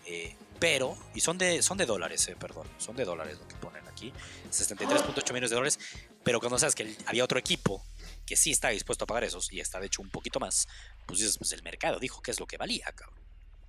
[0.06, 3.54] Eh, pero, y son de, son de dólares, eh, perdón, son de dólares lo que
[3.56, 4.12] ponen aquí.
[4.50, 5.78] 63.8 millones de dólares.
[6.22, 7.82] Pero cuando sabes que había otro equipo
[8.26, 10.66] que sí está dispuesto a pagar esos y está de hecho un poquito más,
[11.06, 13.20] pues dices, pues el mercado dijo que es lo que valía, cabrón.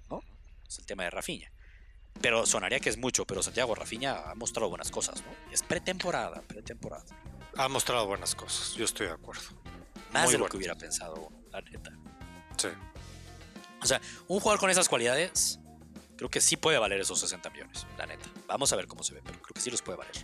[0.10, 0.22] ¿No?
[0.68, 1.52] Es el tema de Rafinha.
[2.22, 5.36] Pero sonaría que es mucho, pero Santiago Rafinha ha mostrado buenas cosas, ¿no?
[5.52, 7.06] Es pretemporada, pretemporada.
[7.58, 9.44] Ha mostrado buenas cosas, yo estoy de acuerdo.
[10.12, 11.92] Más Muy de lo que hubiera pensado la neta.
[12.58, 12.70] Sí.
[13.82, 15.60] O sea, un jugador con esas cualidades,
[16.18, 18.26] creo que sí puede valer esos 60 millones, la neta.
[18.48, 20.16] Vamos a ver cómo se ve, pero creo que sí los puede valer.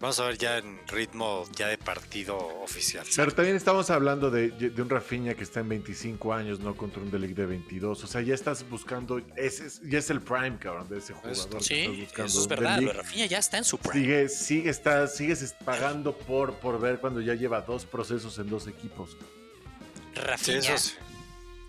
[0.00, 3.06] Vamos a ver ya en ritmo ya de partido oficial.
[3.14, 7.02] Pero también estamos hablando de, de un Rafinha que está en 25 años, no contra
[7.02, 8.02] un Delic de 22.
[8.02, 11.58] O sea, ya estás buscando, ese es, ya es el prime, cabrón, de ese jugador.
[11.58, 12.26] que Sí, estás buscando.
[12.30, 12.76] eso es verdad.
[12.76, 14.00] De Lo de Ligt Rafinha ya está en su prime.
[14.00, 18.68] Sigue, sigue, está, sigues pagando por, por ver cuando ya lleva dos procesos en dos
[18.68, 19.18] equipos.
[20.14, 20.76] Rafinha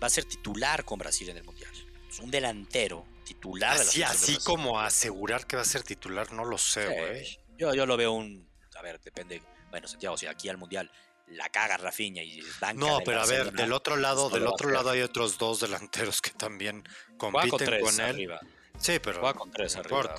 [0.02, 1.70] va a ser titular con Brasil en el Mundial.
[2.08, 3.04] Es un delantero
[3.34, 6.86] titular de la Así, así como asegurar que va a ser titular, no lo sé,
[6.88, 6.94] Sí.
[6.94, 7.38] güey.
[7.58, 8.48] Yo, yo lo veo un.
[8.76, 9.42] A ver, depende.
[9.70, 10.90] Bueno, Santiago, si aquí al Mundial
[11.28, 14.90] la caga Rafinha y banca No, pero a ver, del otro lado, del otro lado
[14.90, 18.00] hay otros dos delanteros que también Juega con compiten tres con él.
[18.10, 18.40] arriba.
[18.78, 20.16] Sí, pero Juega con tres no arriba.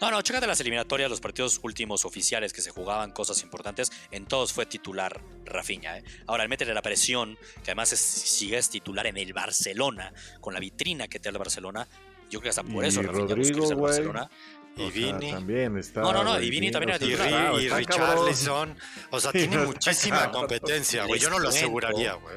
[0.00, 3.90] No, no, chécate las eliminatorias, los partidos últimos oficiales que se jugaban, cosas importantes.
[4.10, 5.98] En todos fue titular Rafinha.
[5.98, 6.04] ¿eh?
[6.26, 10.54] Ahora, el métele la presión, que además es, sigue es titular en el Barcelona, con
[10.54, 11.88] la vitrina que te da el Barcelona.
[12.34, 13.90] Yo creo que hasta por Y eso Rafinha Rodrigo, irse al güey.
[13.92, 14.30] Barcelona.
[14.76, 15.30] Y O sea, Vini.
[15.30, 16.00] también está.
[16.00, 17.60] No, no, no, y Vini también o era Y, titular.
[17.62, 18.26] Y cabrón.
[18.26, 18.76] Richarlison.
[19.10, 20.32] O sea, tiene muchísima cabrón.
[20.40, 21.20] competencia, güey.
[21.20, 22.36] Yo no lo aseguraría, güey.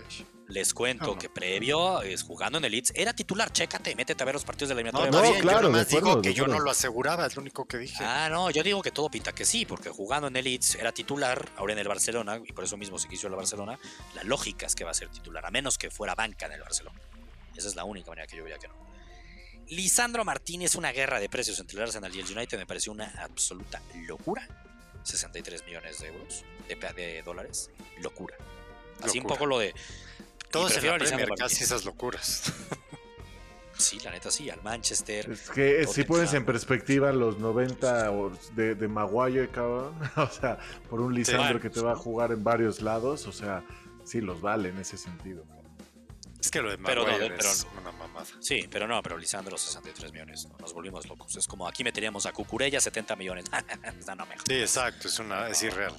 [0.49, 1.17] Les cuento No.
[1.17, 3.51] que previo, es, jugando en el Leeds, era titular.
[3.51, 5.19] Chécate, métete a ver los partidos de la No, eliminatoria.
[5.19, 7.41] no, bien, claro, yo de nomás acuerdo, digo que yo no lo aseguraba, es lo
[7.41, 8.01] único que dije.
[8.05, 10.93] Ah, no, yo digo que todo pinta que sí, porque jugando en el Leeds era
[10.93, 13.77] titular, ahora en el Barcelona, y por eso mismo se quiso el Barcelona,
[14.15, 16.61] la lógica es que va a ser titular, a menos que fuera banca en el
[16.61, 17.01] Barcelona.
[17.57, 18.86] Esa es la única manera que yo veía que no.
[19.69, 23.05] Lisandro Martínez, una guerra de precios entre el Arsenal y el United, me pareció una
[23.19, 24.47] absoluta locura.
[25.03, 27.69] 63 millones de euros, de, de dólares,
[28.01, 28.35] locura.
[29.01, 29.73] Así un poco lo de...
[30.51, 32.51] Todos Lisandro Premier, casi esas locuras.
[33.77, 35.29] Sí, la neta sí, al Manchester.
[35.31, 36.07] Es que si Tottenham.
[36.07, 39.93] pones en perspectiva los 90 o- de, de Maguire, cabrón.
[40.15, 40.57] O sea,
[40.89, 43.27] por un Lisandro bueno, que te va a jugar en varios lados.
[43.27, 43.63] O sea,
[44.03, 45.45] sí los vale en ese sentido.
[46.39, 47.81] Es que lo de Pero no, pero es no.
[47.81, 48.25] una mamada.
[48.39, 50.47] Sí, pero no, pero Lisandro 63 millones.
[50.47, 51.35] no, Nos volvimos locos.
[51.35, 53.45] Es como aquí meteríamos a Cucurella 70 millones.
[54.07, 54.43] no, no, mejor.
[54.47, 55.95] Sí, exacto, es, una, es irreal.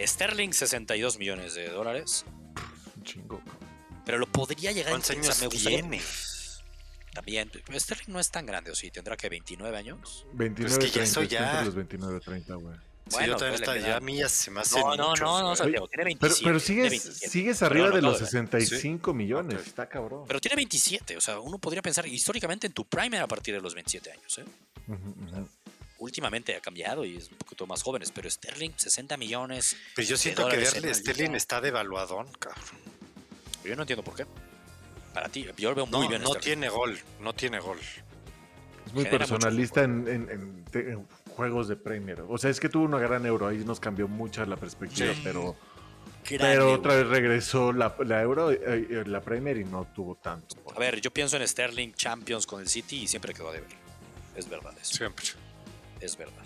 [0.00, 2.24] Sterling 62 millones de dólares.
[2.96, 3.42] Un chingo.
[4.04, 6.00] Pero lo podría llegar a ¿Cuántos años me tiene?
[7.12, 7.50] También.
[7.72, 8.90] Sterling no es tan grande, ¿o sí?
[8.90, 10.26] ¿Tendrá que 29 años?
[10.32, 12.76] 29, Pues que ya 30, eso está ya- los 29, 30, güey.
[13.06, 15.08] Sí, Bueno, yo también pues está, ya a mí ya se me hace No, no,
[15.10, 15.56] mucho, no, no.
[15.56, 16.44] Santiago, tiene Pero, 27.
[16.44, 17.28] pero tiene sigues, 27.
[17.30, 18.28] sigues arriba lo de los ver.
[18.30, 19.60] 65 millones.
[19.60, 19.66] Ok.
[19.66, 20.24] Está cabrón.
[20.26, 23.54] Pero tiene 27, o sea, uno podría pensar históricamente en tu prime era a partir
[23.54, 24.44] de los 27 años, ¿eh?
[24.88, 24.96] Ujú,
[25.36, 25.48] ujú.
[25.98, 29.76] Últimamente ha cambiado y es un poquito más jóvenes, pero Sterling 60 millones.
[29.94, 32.64] Pero yo de siento que verle Sterling está devaluadón, cabrón.
[33.64, 34.26] Yo no entiendo por qué.
[35.12, 36.20] Para ti, yo lo veo muy No, bien.
[36.22, 36.44] a no Sterling.
[36.44, 37.78] tiene gol, no tiene gol.
[38.86, 41.06] Es muy Genera mucho personalista en, en- en en
[41.36, 42.22] juegos de Premier.
[42.28, 43.46] O sea, es que tuvo una gran euro.
[43.48, 45.20] Ahí nos cambió mucho la perspectiva, Sí.
[45.24, 45.56] pero,
[46.28, 46.72] Gran pero euro.
[46.74, 50.56] otra vez regresó la, la euro, eh, eh, la Premier y no tuvo tanto.
[50.74, 53.68] A ver, yo pienso en Sterling Champions con el City y siempre quedó a deber.
[54.34, 54.94] Es verdad eso.
[54.96, 55.26] Siempre.
[56.00, 56.42] Es verdad.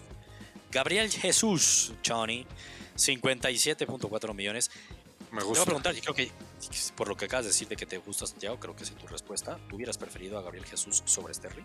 [0.70, 2.46] Gabriel Jesús, Johnny,
[2.96, 4.70] 57.4 millones.
[5.30, 5.64] Me Te voy a gusta.
[5.64, 6.30] preguntar, y creo que
[6.96, 9.06] por lo que acabas de decir de que te gusta Santiago, creo que es tu
[9.06, 9.58] respuesta.
[9.68, 11.64] ¿Tú hubieras preferido a Gabriel Jesús sobre Sterling?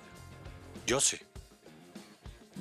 [0.85, 1.17] Yo sí.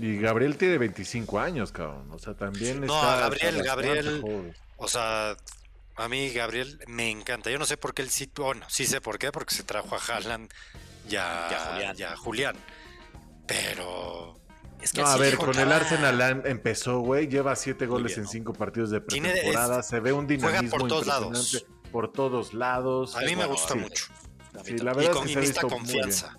[0.00, 2.10] Y Gabriel tiene 25 años, cabrón.
[2.12, 3.14] O sea, también No, está.
[3.14, 4.54] a Gabriel, está Gabriel-.
[4.76, 5.36] O sea,
[5.96, 7.50] a mí Gabriel me encanta.
[7.50, 8.44] Yo no sé por qué el sitio.
[8.44, 10.50] Bueno, sí sé por qué, porque se trajo a Haaland
[11.08, 11.96] y a, Y a Julián.
[11.98, 12.56] y a Julián.
[13.46, 14.38] Pero
[14.80, 17.28] Es que No, a ver, con el Arsenal empezó, güey.
[17.28, 18.32] Lleva 7 Muy goles bien, en.
[18.32, 19.82] 5 partidos de Tiene- es- pretemporada.
[19.82, 21.66] Se ve un juega dinamismo por todos impresionante lados.
[21.92, 23.14] por todos lados.
[23.16, 23.78] a mí me bueno, gusta sí.
[23.80, 24.06] mucho.
[24.64, 25.84] Sí, la Y, verdad con, es y que se ha visto muy bien.
[26.02, 26.38] confianza.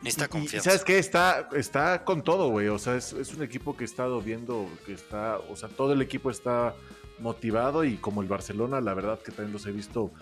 [0.00, 0.56] Necesita confianza.
[0.56, 2.68] Y, sabes qué, está, está con todo, güey.
[2.68, 5.92] O sea, es, es un equipo que he estado viendo, que está, o sea, todo
[5.92, 6.74] el equipo está
[7.18, 10.12] motivado y como el Barcelona, la verdad que también los he visto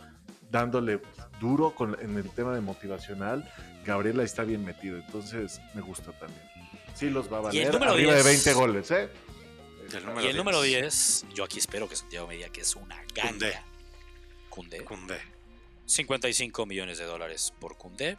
[0.51, 1.01] dándole
[1.41, 3.51] duro con, en el tema de motivacional.
[3.85, 6.43] Gabriela está bien metido, entonces me gusta también.
[6.95, 7.73] Sí los va a Y el valer.
[7.73, 8.45] número Arriba de 10.
[8.45, 9.09] 20 goles, ¿eh?
[9.93, 12.97] El Y el número 10, yo aquí espero que Santiago me diga que es una
[13.15, 13.62] ganga.
[14.49, 14.83] Cundé.
[14.85, 15.21] Koundé.
[15.85, 18.17] 55 millones de dólares por Cundé.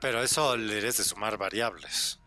[0.00, 2.18] Pero eso le eres de sumar variables.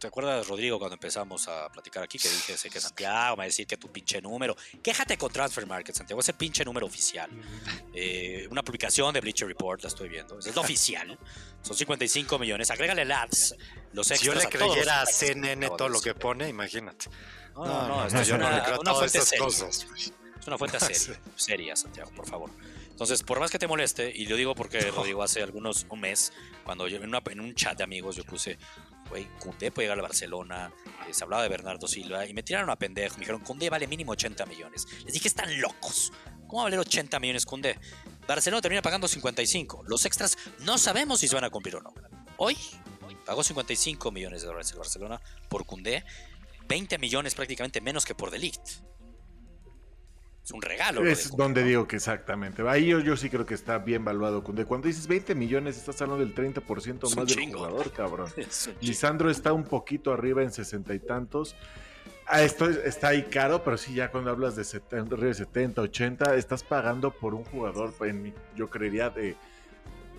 [0.00, 3.42] ¿Te acuerdas, Rodrigo, cuando empezamos a platicar aquí que dije, sé que Santiago me va
[3.42, 4.56] a decir que tu pinche número?
[4.82, 7.28] Quéjate con Transfer Market, Santiago, es el pinche número oficial.
[7.92, 11.18] Eh, una publicación de Bleacher Report, la estoy viendo, es la oficial.
[11.60, 12.70] Son 55 millones.
[12.70, 13.54] Agrégale LADs,
[13.92, 14.22] los Si extras.
[14.22, 17.10] yo le a todos los creyera a que CNN todo lo que pone, imagínate.
[17.54, 19.86] No, no, no, esto es yo no le creo a todas esas cosas.
[20.40, 22.50] Es una fuente seria, seria, Santiago, por favor.
[22.90, 26.32] Entonces, por más que te moleste, y lo digo porque Rodrigo hace algunos, un mes,
[26.64, 28.58] cuando yo en, una- en un chat de amigos yo puse,
[29.08, 30.70] güey, Cundé puede llegar a Barcelona,
[31.08, 33.86] eh, se hablaba de Bernardo Silva, y me tiraron a pendejo, me dijeron, Cundé vale
[33.86, 34.86] mínimo 80 millones.
[35.04, 36.12] Les dije, están locos.
[36.46, 37.78] ¿Cómo va a valer 80 millones Cundé?
[38.28, 39.84] Barcelona termina pagando 55.
[39.86, 41.94] Los extras no sabemos si se van a cumplir o no.
[42.36, 42.56] Hoy
[43.24, 46.04] pagó 55 millones de dólares el Barcelona por Cundé,
[46.68, 48.68] 20 millones prácticamente menos que por Delict.
[50.42, 51.06] Es un regalo.
[51.06, 52.66] Es donde digo que exactamente.
[52.68, 54.42] Ahí yo, yo sí creo que está bien valuado.
[54.42, 54.64] Kunde.
[54.64, 58.30] Cuando dices 20 millones, estás hablando del 30% Es un más del jugador, cabrón.
[58.36, 58.70] Es.
[58.80, 61.54] Lisandro está un poquito arriba en sesenta y tantos.
[62.26, 65.34] Ah, esto es- está ahí caro, pero sí, ya cuando hablas de 70, arriba de
[65.34, 69.36] 70, 80, estás pagando por un jugador, en yo creería, de,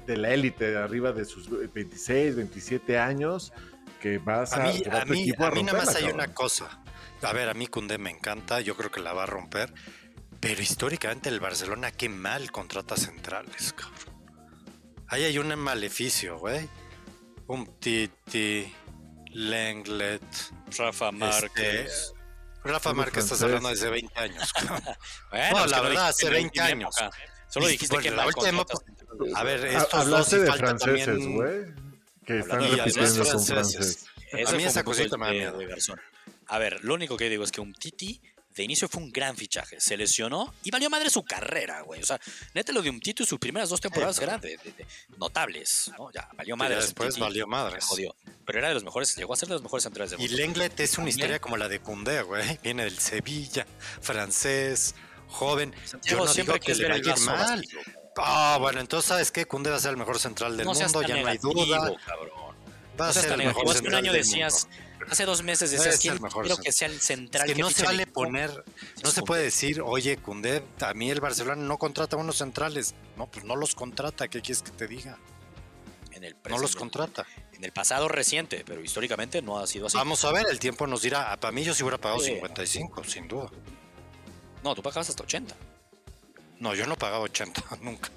[0.06, 3.54] de la élite, de arriba de sus 26, 27 años,
[4.02, 6.16] que vas A a, mí, a mí, a mí nada más hay cabrón.
[6.22, 6.82] una cosa.
[7.22, 9.74] A ver, a mí Cundé me encanta, yo creo que la va a romper.
[10.42, 14.22] Pero históricamente el Barcelona, qué mal contrata centrales, cabrón.
[15.08, 16.68] Ahí hay un maleficio, güey.
[17.48, 18.74] Un Titi,
[19.34, 20.22] Lenglet.
[20.78, 21.92] Rafa Márquez.
[21.92, 22.18] Este,
[22.64, 24.54] Rafa Márquez estás hablando desde 20 años.
[24.54, 24.82] cabrón.
[25.30, 26.96] Bueno, No, la verdad, hace en la 20 última años.
[27.00, 27.18] época.
[27.50, 28.66] Solo dijiste bueno, que la última.
[29.36, 31.92] A ver, Ha- estos dos Hablaste y de falta franceses, también- güey.
[32.26, 33.34] Que están de repitiendo franceses.
[33.34, 34.06] con francés.
[34.32, 35.58] Eso A mí esa cosita me da de- miedo.
[35.58, 35.76] de.
[36.48, 38.22] A ver, lo único que digo es que un Titi
[38.56, 39.80] de inicio fue un gran fichaje.
[39.80, 42.02] Se lesionó y valió madre su carrera, güey.
[42.02, 42.20] O sea,
[42.54, 44.86] neta lo de un Titi sus primeras dos temporadas pero- eran de- de- de-
[45.18, 46.12] notables, ¿no?
[46.12, 46.76] Ya, valió madre.
[46.76, 47.86] después valió se madres.
[47.86, 48.16] Jodió.
[48.46, 50.28] Pero era de los mejores, llegó a ser de los mejores centrales del Y.
[50.30, 52.44] Lenglet es una historia como la de Cundé, güey.
[52.64, 53.66] Viene del Sevilla,
[54.02, 54.96] francés,
[55.28, 55.72] joven.
[55.74, 57.66] Yo Santiago, no siempre digo que le ver va a el ir vaso mal.
[58.18, 61.02] Ah, bueno, entonces sabes qué, Cundé va a ser el mejor central del No mundo,
[61.04, 61.94] ya no hay duda.
[62.06, 62.56] cabrón.
[63.00, 63.64] Va a No ser el mejor.
[63.64, 64.91] Hace un central año del decías, mundo.
[65.12, 67.62] Hace dos meses Es decías, el ¿quién mejor quiero que sea el central Es que
[67.62, 68.64] no se vale poner,
[69.04, 72.96] no se puede decir, oye, Cundé, a mí el Barcelona no contrata buenos centrales.
[73.18, 75.18] No, pues no los contrata, ¿qué quieres que te diga?
[76.12, 77.26] En el, No los contrata.
[77.54, 79.98] en el pasado reciente, pero históricamente no ha sido así.
[79.98, 81.36] Vamos a ver, el tiempo nos dirá.
[81.40, 82.34] Para mí yo sí hubiera pagado Sí.
[82.34, 83.50] 55, sin duda.
[84.64, 85.56] No, tú pagabas hasta 80.
[86.60, 88.10] No, yo no pagaba 80 nunca.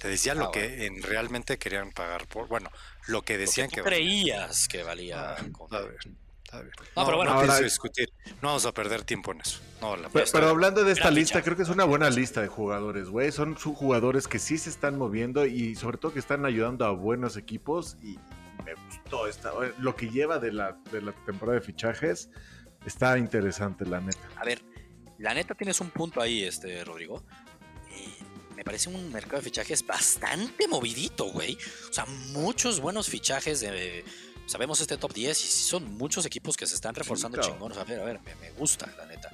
[0.00, 2.48] Te decía lo Ah, que en realmente querían pagar por.
[2.48, 2.70] Bueno,
[3.06, 3.82] lo que Lo que decían tú que.
[3.82, 5.32] creías que valía.
[5.32, 6.18] Ah, Está bien,
[6.50, 6.72] está bien.
[6.96, 8.12] No, pero bueno, no ahora- discutir.
[8.42, 9.60] No vamos a perder tiempo en eso.
[9.80, 12.42] No, la Pero, pero hablando de esta Gran lista, creo que es una buena lista
[12.42, 13.30] de jugadores, güey.
[13.32, 17.36] Son jugadores que sí se están moviendo y sobre todo que están ayudando a buenos
[17.36, 17.96] equipos.
[18.02, 18.18] Y
[18.64, 22.30] me gustó esta, lo que lleva de la, de la temporada de fichajes.
[22.84, 24.28] Está interesante, la neta.
[24.36, 24.62] A ver,
[25.18, 27.22] la neta tienes un punto ahí, este, Rodrigo.
[27.90, 28.18] Eh,
[28.56, 31.56] me parece un mercado de fichajes bastante movidito, güey.
[31.88, 34.04] O sea, muchos buenos fichajes de.
[34.50, 37.54] Sabemos este top 10 y sí son muchos equipos que se están reforzando cabrón.
[37.54, 37.78] chingones.
[37.78, 39.30] A ver, a ver, me, me gusta, la neta.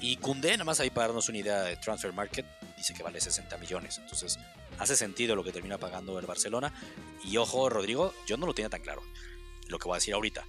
[0.00, 2.44] Y Kunde, nada más ahí para darnos una idea de Transfer Market,
[2.76, 3.98] dice que vale 60 millones.
[3.98, 4.40] Entonces,
[4.80, 6.72] hace sentido lo que termina pagando el Barcelona.
[7.22, 9.04] Y ojo, Rodrigo, yo no lo tenía tan claro.
[9.68, 10.44] Lo que voy a decir ahorita.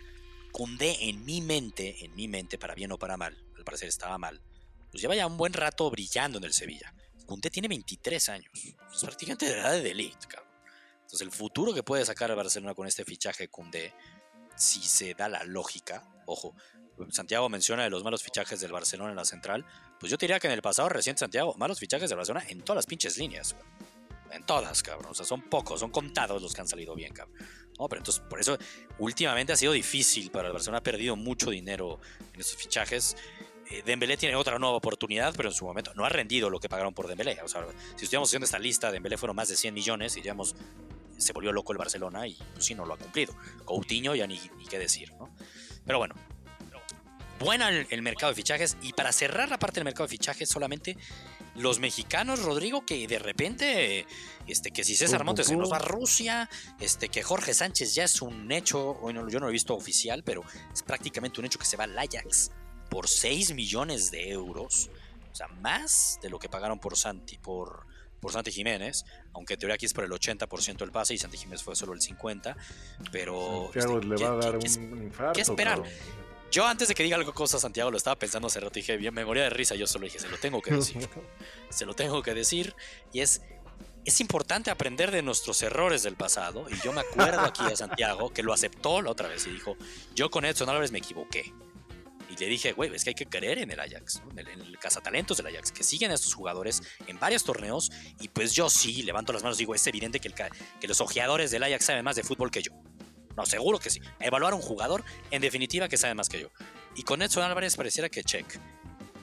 [0.51, 4.17] Kunde en mi mente, en mi mente, para bien o para mal, al parecer estaba
[4.17, 4.41] mal,
[4.89, 6.91] pues lleva ya un buen rato brillando en el Sevilla.
[7.27, 10.46] Kunde tiene 23 años, es prácticamente de la edad de Delite, cabrón.
[11.07, 13.93] Entonces el futuro que puede sacar el Barcelona con este fichaje Kunde,
[14.57, 16.53] si se da la lógica, ojo,
[17.11, 19.65] Santiago menciona de los malos fichajes del Barcelona en la central,
[20.01, 22.75] pues yo diría que en el pasado reciente Santiago, malos fichajes del Barcelona en todas
[22.75, 23.55] las pinches líneas.
[24.31, 25.11] En todas, cabrón.
[25.11, 27.37] O sea, son pocos, son contados los que han salido bien, cabrón.
[27.79, 28.57] No, pero entonces, por eso,
[28.99, 30.79] últimamente ha sido difícil para el Barcelona.
[30.79, 32.01] Ha perdido mucho dinero
[32.33, 33.15] en estos fichajes.
[33.69, 36.67] Eh, Dembélé tiene otra nueva oportunidad, pero en su momento no ha rendido lo que
[36.67, 37.39] pagaron por Dembélé.
[37.41, 37.65] O sea,
[37.95, 40.55] si estuviéramos haciendo esta lista, Dembélé fueron más de 100 millones y diríamos,
[41.17, 43.36] se volvió loco el Barcelona y pues sí, no lo ha cumplido.
[43.65, 45.34] Coutinho ya ni, ni qué decir, ¿no?
[45.86, 46.15] Pero bueno,
[47.39, 48.77] buena el, el mercado de fichajes.
[48.82, 50.97] Y para cerrar la parte del mercado de fichajes, solamente
[51.56, 54.06] los mexicanos, Rodrigo, que de repente,
[54.45, 56.49] este, que si César Montes se nos va a Rusia,
[56.80, 59.73] este, que Jorge Sánchez ya es un hecho, hoy no- yo no lo he visto
[59.75, 62.51] oficial, pero es prácticamente un hecho que se va al Ajax
[62.91, 64.91] por 6 millones de euros.
[65.32, 67.87] O sea, más de lo que pagaron por Santi, por,
[68.19, 71.38] por Santi Jiménez, aunque en teoría aquí es por el 80% del pase y Santi
[71.38, 72.56] Jiménez fue solo el 50%,
[73.12, 73.69] pero...
[73.73, 75.34] Santiago este, le ¿qué- va a dar qué- un infarto.
[75.34, 75.84] qué esperar?
[76.49, 78.95] yo antes de que diga algo cosa Santiago lo estaba pensando hace rato y dije,
[78.97, 81.08] bien, me moría de risa, yo solo dije, se lo tengo que decir.
[81.69, 82.73] se lo tengo que decir.
[83.12, 83.41] Y es,
[84.06, 86.65] es importante aprender de nuestros errores del pasado.
[86.69, 89.75] Y yo me acuerdo aquí de Santiago que lo aceptó la otra vez y dijo,
[90.15, 91.53] yo con Edson Álvarez me equivoqué.
[92.39, 94.32] Le dije, güey, es que hay que creer en el Ajax, ¿no?
[94.32, 97.91] en, el, en el cazatalentos del Ajax, que siguen a estos jugadores en varios torneos.
[98.19, 101.52] Y pues yo sí, levanto las manos digo, es evidente que, el que los ojeadores
[101.52, 102.71] del Ajax saben más de fútbol que yo.
[103.36, 104.02] No, seguro que sí.
[104.19, 106.50] Evaluar a un jugador, en definitiva, que sabe más que yo.
[106.95, 108.60] Y con Edson Álvarez pareciera que check.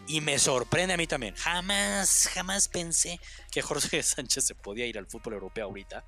[0.06, 1.34] Y me sorprende a mí también.
[1.34, 3.18] Jamás, jamás pensé
[3.50, 6.04] que Jorge Sánchez se podía ir al fútbol europeo ahorita.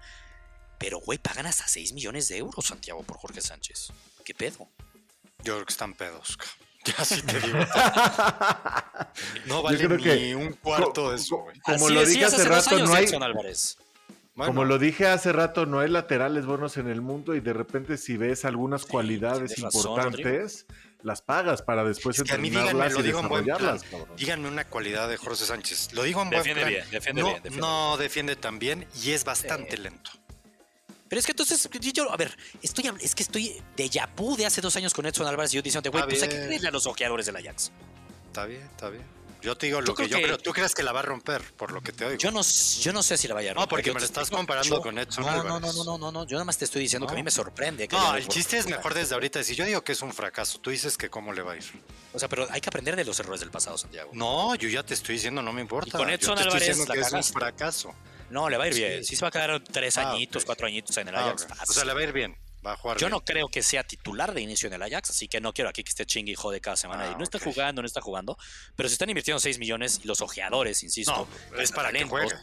[0.78, 3.92] Pero, güey, pagan hasta 6 millones de euros, Santiago, por Jorge Sánchez.
[4.24, 4.68] ¿Qué pedo?
[5.42, 6.36] Yo creo que están pedos.
[6.36, 6.46] ca.
[6.86, 7.58] Ya sí te digo.
[9.46, 11.58] No vale creo ni que- un cuarto de eso, güey.
[11.60, 13.06] Como Así lo dije hace rato, años no hay.
[14.34, 17.54] Bueno, como lo dije hace rato, no hay laterales buenos en el mundo y de
[17.54, 20.66] repente si ves algunas Sí, cualidades razón, importantes,
[21.02, 23.58] las pagas para después Es que entrenarlas díganme, lo y digo en buen plan.
[23.78, 25.94] desarrollarlas, díganme una cualidad de Jorge Sánchez.
[25.94, 26.72] Lo digo en buen Defiende plan.
[26.74, 29.82] bien, defiende no, bien, defiende no defiende tan bien y es bastante Sí.
[29.82, 30.10] lento.
[31.08, 34.46] Pero es que entonces, yo- yo, a ver, estoy, es que estoy de Yapú de
[34.46, 36.70] hace dos años con Edson Álvarez y yo diciendo, güey, pues hay que creerle a
[36.72, 37.70] los ojeadores del Ajax.
[38.26, 39.04] Está bien, está bien.
[39.42, 40.38] Yo te digo lo Yo que yo que- creo.
[40.38, 42.18] Tú crees que la va a romper, por lo que te oigo.
[42.18, 43.68] Yo no, yo no sé si la vaya a No, romper.
[43.70, 45.74] porque Yo me te lo estás comparando yo- con Edson no, no, Álvarez.
[45.76, 47.26] no, no, no, no, no, yo nada más te estoy diciendo que a mí No.
[47.26, 47.86] me sorprende.
[47.86, 50.58] Que No, el chiste es mejor desde ahorita decir, yo digo que es un fracaso.
[50.58, 51.64] Tú dices que cómo le va a ir.
[52.12, 54.10] O sea, pero hay que aprender de los errores del pasado, Santiago.
[54.14, 55.90] No, yo ya te estoy diciendo, no me importa.
[55.90, 57.94] Y con Yo Edson te estoy Álvarez diciendo que es un fracaso.
[58.30, 59.04] No, le va a ir bien.
[59.04, 61.46] Sí se va a quedar tres Ah, añitos, cuatro añitos en el Ah, Ajax.
[61.68, 62.36] O sea, le va a ir bien.
[62.66, 63.12] Va a jugar Yo bien.
[63.12, 65.84] no creo que sea titular de inicio en el Ajax, así que no quiero aquí
[65.84, 67.04] que esté chingue y jode cada semana.
[67.04, 68.36] Ah, y no está jugando, no está jugando.
[68.74, 72.10] Pero si están invirtiendo 6 millones y los ojeadores, insisto, No, es para que talentos,
[72.10, 72.34] juegue.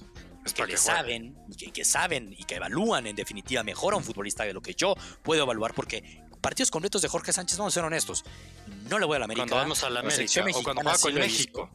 [0.45, 0.77] Es que que juegue.
[0.77, 4.53] saben, y que, que saben y que evalúan en definitiva mejor a un futbolista de
[4.53, 8.23] lo que yo puedo evaluar, porque partidos completos de Jorge Sánchez, vamos a ser honestos,
[8.89, 9.43] no le voy a la América.
[9.43, 11.13] Cuando vamos a la América o cuando sí con.
[11.15, 11.69] México.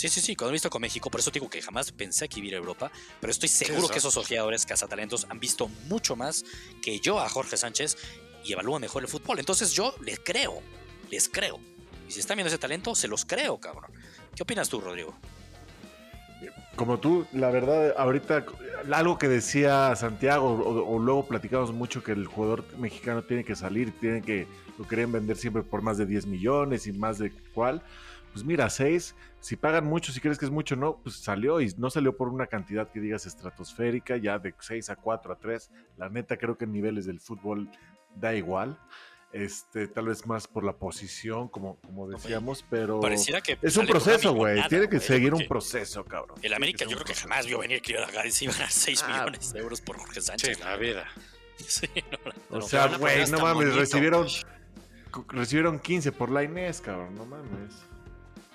[0.00, 2.40] Sí, sí, sí, cuando he visto con México, por eso digo que jamás pensé que
[2.40, 6.42] iba a Europa, pero estoy seguro que esos ojeadores cazatalentos han visto mucho más
[6.80, 7.98] que yo a Jorge Sánchez
[8.42, 9.40] y evalúan mejor el fútbol.
[9.40, 10.62] Entonces yo les creo,
[11.10, 11.60] les creo.
[12.08, 13.92] Y si están viendo ese talento, se los creo, cabrón.
[14.34, 15.14] ¿Qué opinas tú, Rodrigo?
[16.76, 18.46] Como tú, la verdad, ahorita
[18.90, 23.54] algo que decía Santiago, o, o luego platicamos mucho que el jugador mexicano tiene que
[23.54, 24.46] salir, tiene que,
[24.78, 27.82] lo querían vender siempre por más de 10 millones y más de cuál.
[28.32, 31.72] Pues mira, 6, si pagan mucho, si crees que es mucho, no, pues salió y
[31.78, 35.70] no salió por una cantidad que digas estratosférica, ya de 6 a 4 a 3.
[35.96, 37.68] La neta creo que en niveles del fútbol
[38.14, 38.78] da igual.
[39.32, 43.86] este, tal vez más por la posición, como, como decíamos, pero Pareciera que es un
[43.86, 44.60] proceso, güey.
[44.68, 46.36] Tiene que seguir un proceso, cabrón.
[46.42, 49.52] El América yo creo que jamás vio venir que iban a ganar 6 Ah, millones
[49.52, 50.60] de euros por Jorge Sí, Sánchez.
[50.60, 51.04] la vida.
[51.58, 54.26] Sí, no, no, O sea, güey, no mames, recibieron,
[55.28, 57.74] recibieron 15 por la Inés, cabrón, no mames.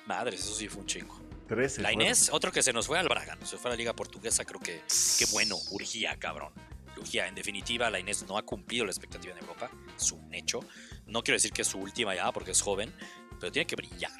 [0.05, 1.19] Madres, eso sí fue un chingo.
[1.47, 1.81] 13.
[1.81, 1.91] La.
[1.93, 4.59] Inés, otro que se nos fue al Braga, se fue a la Liga Portuguesa, creo
[4.59, 4.81] que
[5.19, 6.53] qué bueno, urgía, cabrón.
[6.97, 10.61] Urgía, en definitiva, la Inés no ha cumplido la expectativa en Europa, es un hecho.
[11.05, 12.91] No quiero decir que es su última ya, porque es joven,
[13.39, 14.11] pero tiene que brillar.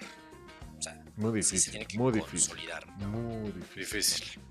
[0.77, 2.49] O sea, Muy sí se difícil, tiene que muy difícil.
[2.49, 2.87] consolidar.
[2.97, 3.79] Muy difícil.
[3.79, 4.41] Difícil.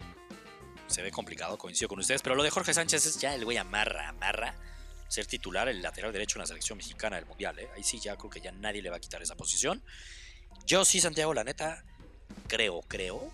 [0.86, 3.56] Se ve complicado, coincido con ustedes, pero lo de Jorge Sánchez es ya el güey
[3.56, 4.54] amarra, amarra
[5.08, 7.58] ser titular, el lateral derecho en la selección mexicana del Mundial.
[7.58, 7.68] ¿eh?
[7.76, 9.82] Ahí sí ya creo que ya nadie le va a quitar esa posición.
[10.66, 11.84] Yo sí, Santiago, la neta,
[12.48, 13.32] creo, creo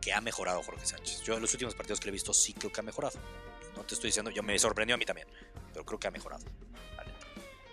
[0.00, 1.22] que ha mejorado Jorge Sánchez.
[1.22, 3.18] Yo en los últimos partidos que le he visto sí creo que ha mejorado.
[3.76, 5.28] No te estoy diciendo, yo me sorprendió a mí también,
[5.72, 6.44] pero creo que ha mejorado.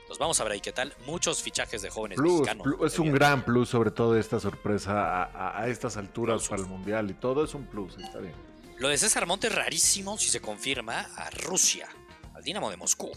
[0.07, 0.95] Nos vamos a ver ahí qué tal.
[1.05, 2.63] Muchos fichajes de jóvenes Plus, mexicanos.
[2.63, 6.61] plus, es un gran plus, sobre todo esta sorpresa a, a- a estas alturas para
[6.61, 8.33] el mundial y todo es un plus, está bien.
[8.77, 11.89] Lo de César Montes rarísimo si se confirma a Rusia,
[12.35, 13.11] al Dinamo de Moscú.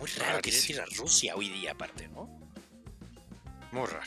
[0.00, 0.74] Muy raro querer Rarísimo.
[0.76, 2.39] ir a Rusia hoy día, aparte, ¿no?
[3.72, 4.06] Muy raro.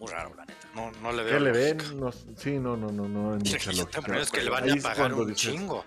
[0.00, 0.68] Muy raro, la neta.
[0.74, 1.34] No, no le veo.
[1.34, 2.00] ¿Qué le ven?
[2.00, 4.00] No, sí, no, no, no, no, Mira, mucha
[4.32, 5.84] que le van a es pagar un dices- chingo.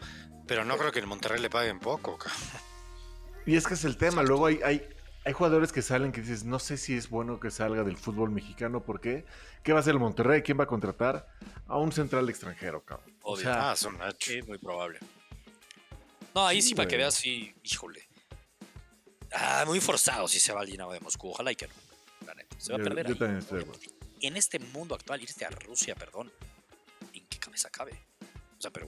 [0.47, 2.17] Pero no creo que en Monterrey le paguen poco.
[2.17, 2.32] ca-
[3.45, 4.88] Y es que es el tema, luego hay, hay,
[5.25, 8.30] hay jugadores que salen que dices, no sé si es bueno que salga del fútbol
[8.30, 9.25] mexicano, ¿por qué?
[9.63, 10.43] ¿Qué va a hacer el Monterrey?
[10.43, 11.28] ¿Quién va a contratar?
[11.67, 13.17] A un central extranjero, cabrón.
[13.23, 13.43] O Obvio.
[13.43, 14.32] sea, Ah, es hecho.
[14.32, 14.99] Sí, muy probable.
[16.36, 18.08] No, ahí sí, Sí, para que veas, sí, híjole.
[19.34, 21.32] Ah, muy forzado si se va al Dinamo de Moscú.
[21.32, 21.73] Ojalá y que no.
[22.58, 23.06] Se va a perder.
[23.08, 23.20] yo ahí.
[23.20, 23.82] también estoy de acuerdo.
[24.22, 26.32] En este mundo actual, irte a Rusia, perdón.
[27.13, 27.91] ¿En qué cabeza cabe?
[28.58, 28.88] O sea, pero.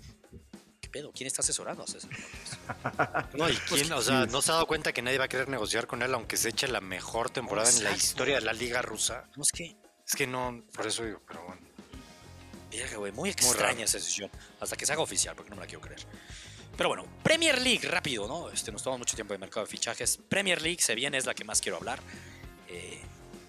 [0.82, 1.12] ¿Qué pedo?
[1.12, 3.34] ¿Quién está asesorando a César Montes?
[3.36, 5.28] No, y Pues quién, o sea, no se ha dado cuenta que nadie va a
[5.28, 8.06] querer negociar con él, aunque se eche la mejor temporada en la Exacto.
[8.06, 9.30] historia de la liga rusa.
[9.36, 9.76] No es que.
[10.06, 11.62] Es que no, por eso digo, pero bueno.
[12.72, 14.30] Verga, güey, muy extraña esa decisión.
[14.62, 16.00] Hasta que se haga oficial, porque no me la quiero creer.
[16.78, 18.50] Pero bueno, Premier League, rápido, ¿no?
[18.50, 20.18] Este, nos tomamos mucho tiempo de mercado de fichajes.
[20.30, 22.00] Premier League se viene, es la que más quiero hablar.
[22.68, 23.02] Eh,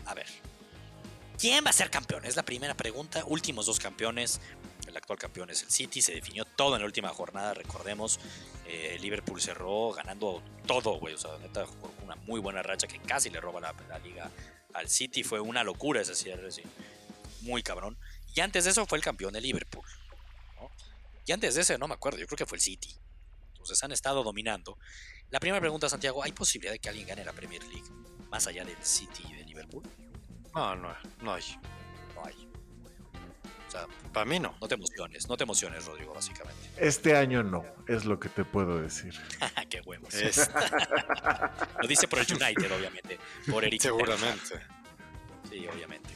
[0.09, 0.27] a ver.
[1.39, 2.25] ¿Quién va a ser campeón?
[2.25, 3.23] Es la primera pregunta.
[3.27, 4.41] Últimos dos campeones.
[4.89, 6.03] El actual campeón es el City.
[6.03, 8.19] Se definió todo en la última jornada, recordemos.
[8.67, 11.15] Eh, Liverpool cerró ganando todo, güey.
[11.15, 14.31] O sea, neta, jugó una muy buena racha que casi le roba la, liga
[14.75, 15.23] al City.
[15.23, 16.49] Fue una locura ese cierre.
[17.43, 17.97] Muy cabrón.
[18.35, 19.87] Y antes de eso fue el campeón de Liverpool.
[21.25, 22.97] Y antes de ese, no me acuerdo, yo creo que fue el City.
[23.51, 24.79] Entonces han estado dominando.
[25.31, 27.85] La primera pregunta, Santiago, ¿hay posibilidad de que alguien gane la Premier League
[28.31, 29.83] más allá del City y de Liverpool?
[30.55, 30.89] No, no,
[31.23, 31.43] no hay.
[32.15, 32.49] No hay.
[33.67, 34.55] O sea, Para mí no.
[34.61, 36.59] no te emociones, no te emociones, Rodrigo, básicamente.
[36.79, 39.15] este año no, es lo que te puedo decir.
[39.71, 40.15] Qué huevos.
[40.15, 40.51] Es-
[41.83, 43.19] Lo dice por el United, obviamente.
[43.51, 43.83] Por Eric.
[43.83, 44.55] Seguramente.
[45.51, 46.09] Sí, obviamente.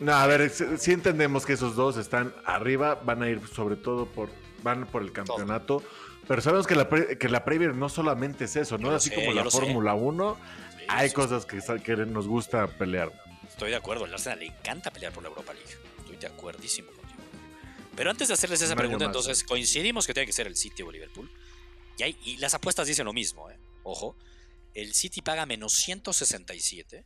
[0.00, 3.76] No, a ver, si, si entendemos que esos dos están arriba, van a ir sobre
[3.76, 4.28] todo por,
[4.64, 5.82] van por el campeonato.
[6.26, 8.90] Pero sabemos que la, pre- que la Premier no solamente es eso, ¿no?
[8.90, 9.48] Así sé, como la.
[9.48, 13.12] Fórmula 1, Sí, hay cosas que, que nos gusta pelear.
[13.48, 15.70] Estoy de acuerdo, el Arsenal le encanta pelear por la Europa League.
[16.00, 17.22] Estoy de acuerdísimo contigo.
[17.94, 20.90] Pero antes de hacerles esa pregunta, entonces coincidimos que tiene que ser el City o
[20.90, 21.30] Liverpool.
[21.98, 23.58] Y, hay- y las apuestas dicen lo mismo, ¿eh?
[23.82, 24.16] Ojo,
[24.74, 27.04] el City paga menos 167,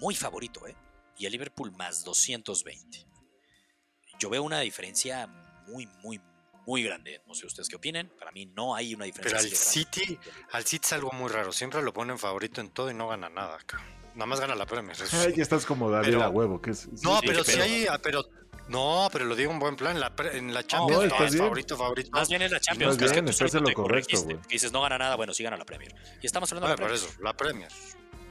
[0.00, 0.74] muy favorito, ¿eh?
[1.18, 3.06] Y el Liverpool más 220.
[4.18, 5.26] Yo veo una diferencia
[5.66, 6.20] muy, muy,
[6.68, 7.22] muy grande.
[7.26, 8.10] No sé ustedes qué opinen.
[8.18, 9.38] Para mí no hay una diferencia.
[9.40, 9.56] Pero al.
[9.56, 10.18] City,
[10.52, 11.50] al City es algo muy raro.
[11.50, 13.56] Siempre lo ponen favorito en todo y no gana nada.
[13.66, 13.82] ca.
[14.14, 14.92] Nada más gana la Premier.
[15.00, 16.88] eso Ay, ya estás como David Pero- a huevo, que es...
[17.02, 17.62] No, sí, pero sí pedo.
[17.62, 18.24] hay, ah, pero
[18.68, 19.94] no, pero lo digo en buen plan.
[19.94, 21.38] En la, pre- en la Champions No, no, bien.
[21.38, 22.10] favorito, favorito.
[22.12, 22.96] Más bien es la Champions.
[22.98, 24.36] Que que bien, tú estás en lo correcto, güey.
[24.42, 25.94] Que dices, no gana nada, bueno, sí gana la Premier.
[26.20, 27.72] Y estamos hablando Ah, de la por Premier, eso, la Premier.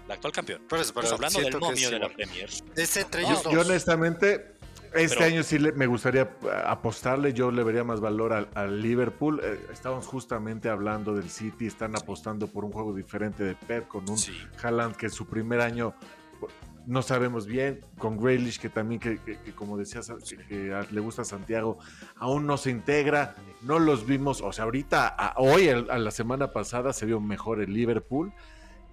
[0.08, 0.62] la actual campeón.
[0.68, 2.10] Por eso, Estamos pero hablando del que momio de la.
[2.10, 2.50] Premier.
[2.76, 3.54] Es entre No, ellos dos.
[3.54, 4.57] Yo honestamente,
[4.94, 6.30] este Pero- año sí le- me gustaría eh,
[6.66, 9.40] apostarle, yo le vería más valor al, al Liverpool.
[9.44, 14.10] Eh, estábamos justamente hablando del City, están apostando por un juego diferente de Pep con
[14.10, 14.34] un Sí.
[14.62, 15.94] Haaland que su primer año
[16.86, 20.10] no sabemos bien, con Grealish que también, que, que- que como decías,
[20.48, 21.80] que, le gusta a Santiago,
[22.16, 26.52] aún no se integra, no los vimos, o sea, ahorita, a- hoy, a la semana
[26.54, 28.32] pasada se vio mejor el Liverpool.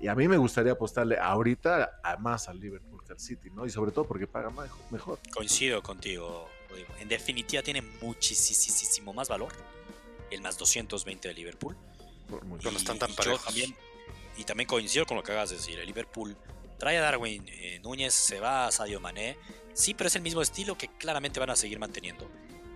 [0.01, 3.65] Y a mí me gustaría apostarle ahorita a más al Liverpool que al City, ¿no?
[3.65, 5.19] Y sobre todo porque paga más- mejor.
[5.33, 6.89] Coincido contigo, Rodrigo.
[6.99, 9.53] En definitiva tiene muchísimo más valor
[10.31, 11.77] el más 220 de Liverpool.
[12.29, 12.63] Por mucho.
[12.65, 13.45] Cuando están tan yo parejos.
[13.45, 13.75] también,
[14.37, 15.79] y también coincido con lo que acabas de decir.
[15.79, 16.37] El Liverpool
[16.79, 19.39] trae a Darwin eh, Núñez, se va a Sadio Mané.
[19.75, 22.29] Sí, pero es el mismo estilo que claramente van a seguir manteniendo.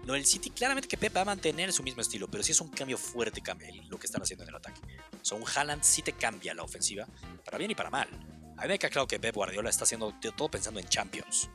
[0.05, 2.61] Lo del City, claramente que Pep va a mantener su mismo estilo, pero sí es
[2.61, 4.81] un cambio fuerte cambio, lo que están haciendo en el ataque.
[5.21, 7.07] O sea, un Haaland sí te cambia la ofensiva,
[7.45, 8.09] para bien y para mal.
[8.57, 11.49] A mí me queda claro que Pep Guardiola está haciendo todo pensando en Champions.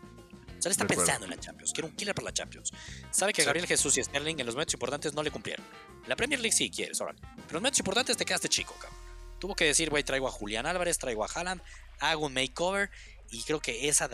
[0.57, 1.73] O sea, él está pensando en la Champions.
[1.73, 2.71] Quiere un killer para la Champions.
[3.11, 5.65] Sabe que Gabriel Jesús y Sterling en los momentos importantes no le cumplieron.
[6.07, 7.15] La Premier League sí quieres, ahora.
[7.15, 8.97] Pero en los momentos importantes te quedaste chico, cabrón.
[9.39, 11.61] Tuvo que decir, güey, traigo a Julián Álvarez, traigo a Haaland,
[11.99, 12.89] hago un makeover.
[13.29, 14.09] Y creo que esa,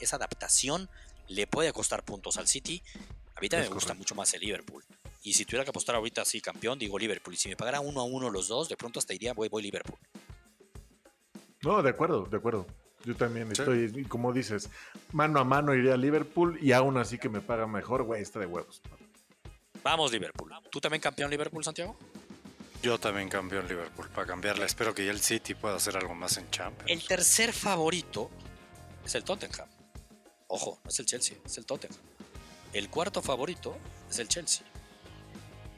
[0.00, 0.88] esa adaptación
[1.28, 2.82] le puede costar puntos al City.
[3.34, 4.82] A mí también me gusta mucho más el Liverpool.
[5.22, 7.34] Y si tuviera que apostar ahorita así campeón, digo Liverpool.
[7.34, 9.62] Y si me pagara uno a uno los dos, de pronto hasta iría, voy, voy
[9.62, 9.98] Liverpool.
[11.62, 12.66] No, de acuerdo, de acuerdo.
[13.04, 14.68] Yo también estoy, como dices,
[15.12, 18.38] mano a mano iría a Liverpool y aún así que me paga mejor, güey, está
[18.38, 18.82] de huevos.
[19.82, 20.52] Vamos, Liverpool.
[20.70, 21.96] ¿Tú también campeón Liverpool, Santiago?
[22.82, 24.66] Yo también campeón Liverpool para cambiarla.
[24.66, 26.90] Espero que ya el City pueda hacer algo más en Champions.
[26.90, 28.30] El tercer favorito
[29.04, 29.68] es el Tottenham.
[30.48, 32.00] Ojo, no es el Chelsea, es el Tottenham.
[32.72, 33.76] El cuarto favorito
[34.10, 34.66] es el Chelsea.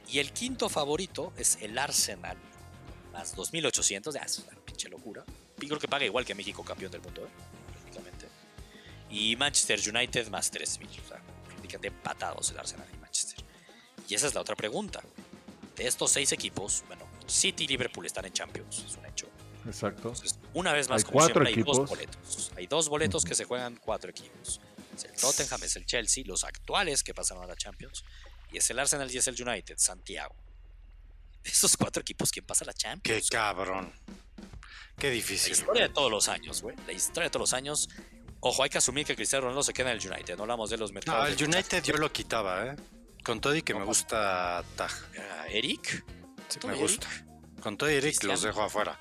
[0.09, 2.37] Y el quinto favorito es el Arsenal.
[3.11, 5.23] Más 2.800, ya es una pinche locura.
[5.59, 7.29] Y creo que paga igual que México campeón del mundo, ¿eh?
[7.71, 8.27] prácticamente.
[9.09, 10.87] Y Manchester United más 3.000.
[10.87, 13.43] O sea, prácticamente empatados el Arsenal y Manchester.
[14.07, 15.01] Y esa es la otra pregunta.
[15.75, 19.27] De estos seis equipos, bueno, City y Liverpool están en Champions, es un hecho.
[19.65, 20.13] Exacto.
[20.53, 22.51] una vez más, hay como siempre, hay dos boletos.
[22.57, 24.59] Hay dos boletos que se juegan cuatro equipos.
[24.95, 28.03] Es el Tottenham, es el Chelsea, los actuales que pasaron a la Champions.
[28.53, 30.35] Y es el Arsenal y es el United, Santiago.
[31.43, 33.27] Esos cuatro equipos, ¿quién pasa a la Champions?
[33.27, 33.91] Qué cabrón.
[34.97, 35.51] Qué difícil.
[35.51, 36.75] La historia de todos los años, güey.
[36.85, 37.89] La historia de todos los años.
[38.39, 40.37] Ojo, hay que asumir que Cristiano Ronaldo se queda en el United.
[40.37, 41.23] No hablamos de los mercados.
[41.23, 42.75] No, el United yo lo quitaba, ¿eh?
[43.23, 44.93] Con todo y que me gusta Taj.
[45.49, 46.05] ¿Eric?
[46.47, 47.07] Sí, me gusta.
[47.59, 48.99] Con todo y Eric los dejo afuera.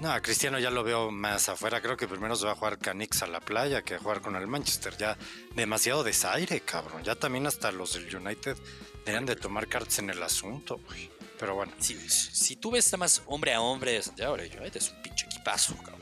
[0.00, 1.80] No, a Cristiano ya lo veo más afuera.
[1.80, 4.36] Creo que primero se va a jugar Canix a la playa que a jugar con
[4.36, 4.96] el Manchester.
[4.96, 5.16] Ya
[5.54, 7.02] demasiado desaire, cabrón.
[7.02, 8.56] Ya también hasta los del United
[8.98, 11.10] deberían de tomar cartas en el asunto, güey.
[11.38, 11.72] Pero bueno.
[11.78, 15.76] Si, si tú ves más hombre a hombre de Santiago United es un pinche equipazo,
[15.78, 16.00] cabrón.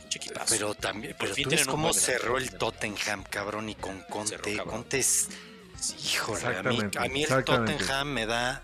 [0.00, 0.46] Pinche equipazo.
[0.50, 4.58] Pero también, pero tú ves cómo cerró el Tottenham, cabrón, y con Conte.
[4.58, 5.28] Conte es.
[6.02, 8.62] Híjole, a mí, a mí el Tottenham me da.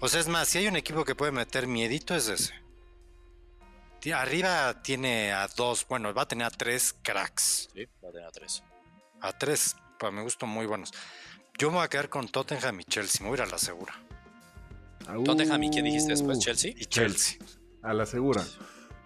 [0.00, 2.63] O sea, es más, si hay un equipo que puede meter miedito, es ese.
[4.12, 7.68] Arriba tiene a dos, bueno, va a tener a tres cracks.
[7.72, 8.62] Sí, va a tener a tres.
[9.20, 10.92] A tres, para mi gusto, muy buenos.
[11.58, 13.58] Yo me voy a quedar con Tottenham y Chelsea, me voy a ir a la
[13.58, 13.94] segura.
[15.24, 16.72] Tottenham y quién dijiste después, Chelsea.
[16.76, 17.38] Y Chelsea.
[17.82, 18.44] A la segura.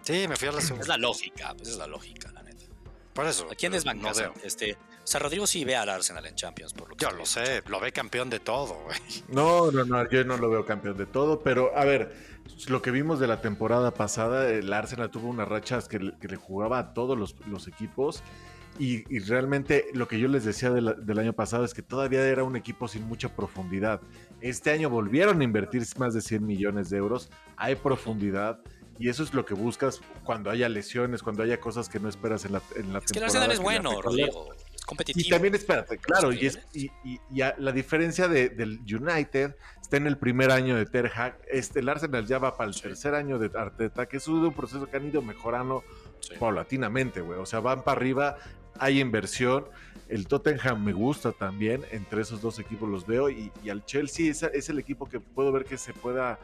[0.01, 0.81] Sí, me fui a la segura.
[0.81, 2.65] Es la lógica, pues es la lógica, la neta.
[3.13, 3.47] Por eso.
[3.51, 4.17] ¿A quién desbancas?
[4.17, 7.11] No este, o sea, Rodrigo sí ve al Arsenal en Champions, por lo que Yo
[7.11, 8.99] lo sé, lo ve campeón de todo, güey.
[9.27, 12.91] No, no, no, yo no lo veo campeón de todo, pero a ver, lo que
[12.91, 17.17] vimos de la temporada pasada, el Arsenal tuvo unas rachas que, le jugaba a todos
[17.17, 18.23] los, equipos.
[18.77, 22.55] Y, realmente lo que yo les decía del año pasado es que todavía era un
[22.55, 24.01] equipo sin mucha profundidad.
[24.41, 27.29] Este año volvieron a invertir más de 100 millones de euros.
[27.57, 28.59] Hay profundidad.
[28.97, 32.43] Y eso es lo que buscas cuando haya lesiones, cuando haya cosas que no esperas
[32.43, 34.49] en la, en la es que el Arsenal es bueno, Rodrigo.
[34.89, 35.27] Competitivo.
[35.27, 36.89] Y también espérate, claro, y, es, y,
[37.29, 41.39] la diferencia del United está en el primer año de Ter Hag.
[41.47, 44.87] Este, el Arsenal ya va para el tercer año de Arteta, que es un proceso
[44.87, 45.83] que han ido mejorando
[46.39, 47.37] paulatinamente, güey.
[47.37, 48.37] O sea, van para arriba,
[48.79, 49.65] hay inversión.
[50.07, 53.29] El Tottenham me gusta también, entre esos dos equipos los veo.
[53.29, 56.39] Y, al Chelsea es, es, el equipo que puedo ver que se pueda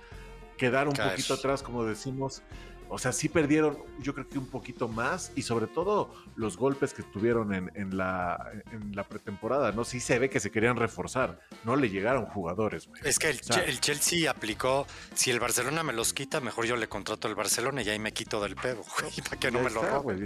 [0.55, 2.43] quedar un poquito atrás, como decimos.
[2.89, 6.93] O sea, sí perdieron, yo creo que un poquito más y sobre todo los golpes
[6.93, 9.83] que tuvieron en, la, en la pretemporada, ¿no?
[9.83, 12.89] Sí se ve que se querían reforzar, no le llegaron jugadores.
[13.03, 13.39] Es que el,
[13.79, 17.89] Chelsea aplicó, si el Barcelona me los quita, mejor yo le contrato al Barcelona y
[17.89, 18.83] ahí me quito del pedo,
[19.29, 20.23] para que no me lo roben.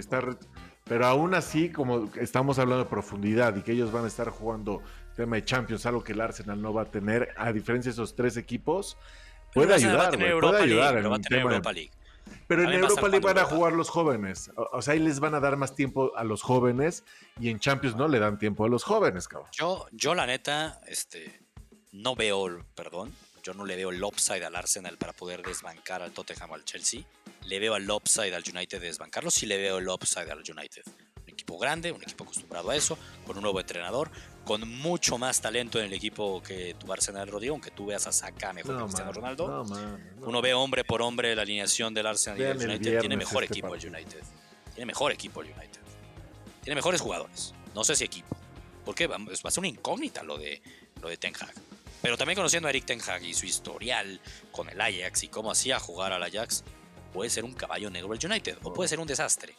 [0.84, 4.82] pero aún así, como estamos hablando de profundidad y que ellos van a estar jugando
[5.20, 8.14] tema de Champions, algo que el Arsenal no va a tener, a diferencia de esos
[8.14, 8.96] tres equipos,
[9.52, 11.90] puede ayudar, puede ayudar en un tema Europa League.
[12.46, 14.50] Pero en Europa League van a jugar los jóvenes.
[14.56, 17.04] O, sea, ahí les van a dar más tiempo a los jóvenes
[17.38, 19.50] y en Champions no le dan tiempo a los jóvenes, cabrón.
[19.52, 21.40] Yo, yo la neta, este,
[21.92, 26.12] no veo, perdón, yo no le veo el upside al Arsenal para poder desbancar al
[26.12, 27.02] Tottenham o al Chelsea.
[27.46, 30.82] Le veo el upside al United de desbancarlo, sí le veo el upside al United.
[31.22, 34.10] Un equipo grande, un equipo acostumbrado a eso, con un nuevo entrenador,
[34.44, 38.12] con mucho más talento en el equipo que tu Arsenal Rodrigo, aunque tú veas a
[38.12, 39.64] Saka mejor que Cristiano Ronaldo.
[40.22, 43.00] Uno ve hombre por hombre la alineación del Arsenal y del United.
[43.00, 44.22] Tiene mejor este equipo el United.
[44.74, 45.80] Tiene mejor equipo el United.
[46.62, 47.54] Tiene mejores jugadores.
[47.74, 48.36] No sé si equipo.
[48.84, 50.62] Porque va a ser una incógnita lo de,
[51.00, 51.54] lo de Ten Hag.
[52.02, 54.20] Pero también conociendo a Eric Ten Hag y su historial
[54.50, 56.64] con el Ajax y cómo hacía jugar al Ajax,
[57.12, 59.54] puede ser un caballo negro el United o puede ser un desastre.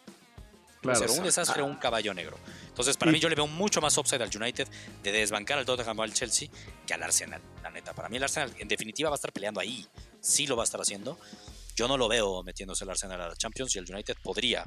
[0.82, 2.38] Ser un desastre o un caballo negro.
[2.68, 4.68] Entonces, para mí, yo le veo mucho más upside al United
[5.04, 6.50] de desbancar al Tottenham o al Chelsea
[6.88, 7.94] que al Arsenal, la neta.
[7.94, 9.86] Para mí, el Arsenal, en definitiva, va a estar peleando ahí.
[10.20, 11.20] Sí lo va a estar haciendo.
[11.76, 14.66] Yo no lo veo metiéndose el Arsenal a la Champions y el United podría.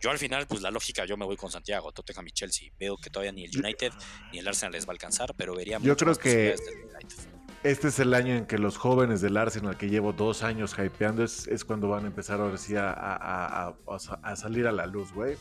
[0.00, 2.70] Yo al final, pues la lógica, yo me voy con Santiago, Tottenham y Chelsea.
[2.78, 3.92] Veo que todavía ni el United
[4.32, 6.58] ni el Arsenal les va a alcanzar, pero vería Yo creo que- del
[6.94, 7.16] United.
[7.64, 11.22] Este es el año en que los jóvenes del Arsenal, que llevo dos años hypeando,
[11.22, 14.34] es, es cuando van a empezar ahora sí a, a- a- a- a sa- a
[14.34, 15.36] salir a la luz, güey.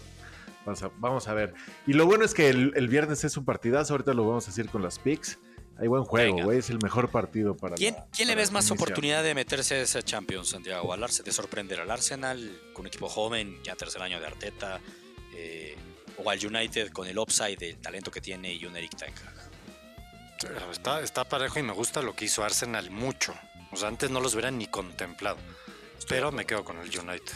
[0.64, 1.56] Vamos a, vamos a ver.
[1.88, 4.52] Y lo bueno es que el, el viernes es un partidazo, ahorita lo vamos a
[4.52, 5.40] decir con las picks.
[5.80, 8.66] Hay buen juego, güey, es el mejor partido para ¿Quién, la- quién le ves más
[8.70, 8.78] iniciar.
[8.90, 10.94] oportunidad de meterse a ese Champions, Santiago?
[10.94, 14.80] Al Arsenal, de sorprender al Arsenal con un equipo joven, ya tercer año de Arteta,
[15.34, 15.76] eh,
[16.24, 18.92] o al United con el upside del talento que tiene y un Eric?
[20.72, 23.34] Está, está parejo y me gusta lo que hizo Arsenal mucho.
[23.72, 25.38] O sea, antes no los hubieran ni contemplado.
[26.10, 27.34] Pero me quedo con el United.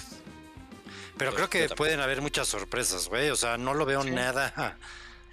[1.17, 3.29] Pero creo que pueden haber muchas sorpresas, güey.
[3.29, 4.11] O sea, no lo veo Sí.
[4.11, 4.77] nada.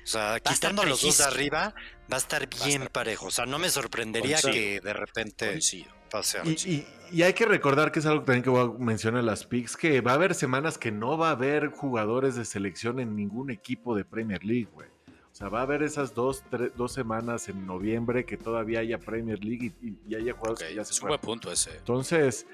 [0.04, 1.74] O sea, quitando los dos de arriba,
[2.12, 3.26] va a estar bien estar parejo.
[3.26, 4.52] O sea, no me sorprendería Coincido.
[4.52, 5.92] que de repente Coincido.
[6.10, 6.50] pase algo.
[6.50, 9.26] Y, y- y hay que recordar que es algo también que voy a mencionar en
[9.26, 13.00] las picks, que va a haber semanas que no va a haber jugadores de selección
[13.00, 14.88] en ningún equipo de Premier League, güey.
[15.32, 18.98] O sea, va a haber esas dos, tres- dos semanas en noviembre que todavía haya
[18.98, 21.70] Premier League y, y- haya jugadores que ya se es un buen punto ese.
[21.76, 22.46] Entonces,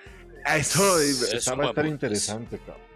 [0.56, 2.86] eso Es va a estar interesante, cabrón.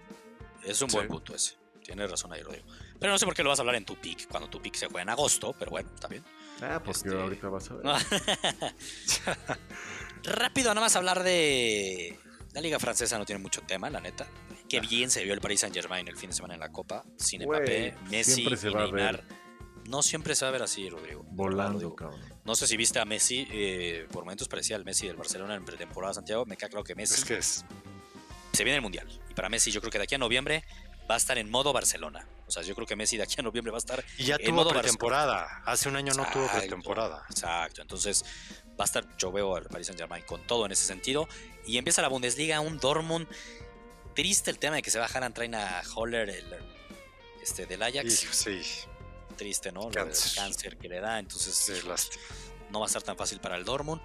[0.65, 0.97] Es un Sí.
[0.97, 1.57] buen punto ese.
[1.83, 2.65] Tienes razón ahí, Rodrigo.
[3.01, 4.77] Pero no sé por qué lo vas a hablar en tu pick, cuando tu pick
[4.77, 6.23] se juega en agosto, pero bueno, está bien.
[6.61, 7.85] Ah, porque Este- ahorita vas a ver.
[10.25, 12.17] Rápido, nada más hablar de.
[12.55, 14.29] La liga francesa no tiene mucho tema, la neta.
[14.69, 17.05] Qué bien se vio el Paris Saint Germain el fin de semana en la Copa.
[17.17, 19.25] Sin Mbappé, Messi siempre se y va a Neymar.
[19.87, 21.25] No siempre se va a ver así, Rodrigo.
[21.31, 21.97] Volando, Rodrigo.
[21.97, 22.21] cabrón.
[22.45, 25.65] No sé si viste a Messi, eh, por momentos parecía el Messi del Barcelona en
[25.65, 26.45] pretemporada, Santiago.
[26.47, 27.65] Me queda claro que Messi Es que es.
[28.53, 29.09] se viene el Mundial.
[29.31, 30.65] Y para Messi, yo creo que de aquí a noviembre
[31.11, 32.27] va a estar en modo Barcelona.
[32.47, 34.37] O sea, yo creo que Messi de aquí a noviembre va a estar Y ya
[34.37, 35.63] en tuvo modo pretemporada.
[35.65, 37.25] Hace un año no tuvo pretemporada.
[37.31, 38.25] Exacto, entonces
[38.79, 41.29] va a estar, yo veo al Paris Saint Germain con todo en ese sentido.
[41.67, 43.27] Y empieza la Bundesliga, un Dortmund.
[44.15, 46.55] Triste el tema de que se va Haran traen a Holler el,
[47.43, 48.27] este, del Ajax.
[48.31, 48.61] sí,
[49.37, 49.83] Triste, ¿no?
[49.83, 50.33] Lo del Cáncer.
[50.43, 51.19] cáncer que le da.
[51.19, 51.73] Entonces sí,
[52.71, 54.01] no va a estar tan fácil para el Dortmund.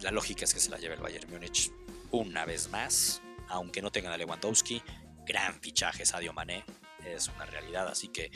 [0.00, 1.70] La lógica es que se la lleve el Bayern Múnich
[2.10, 4.82] una vez más, aunque no tengan a Lewandowski.
[5.26, 6.64] Gran fichaje Sadio Mané,
[7.04, 8.30] es una realidad, así que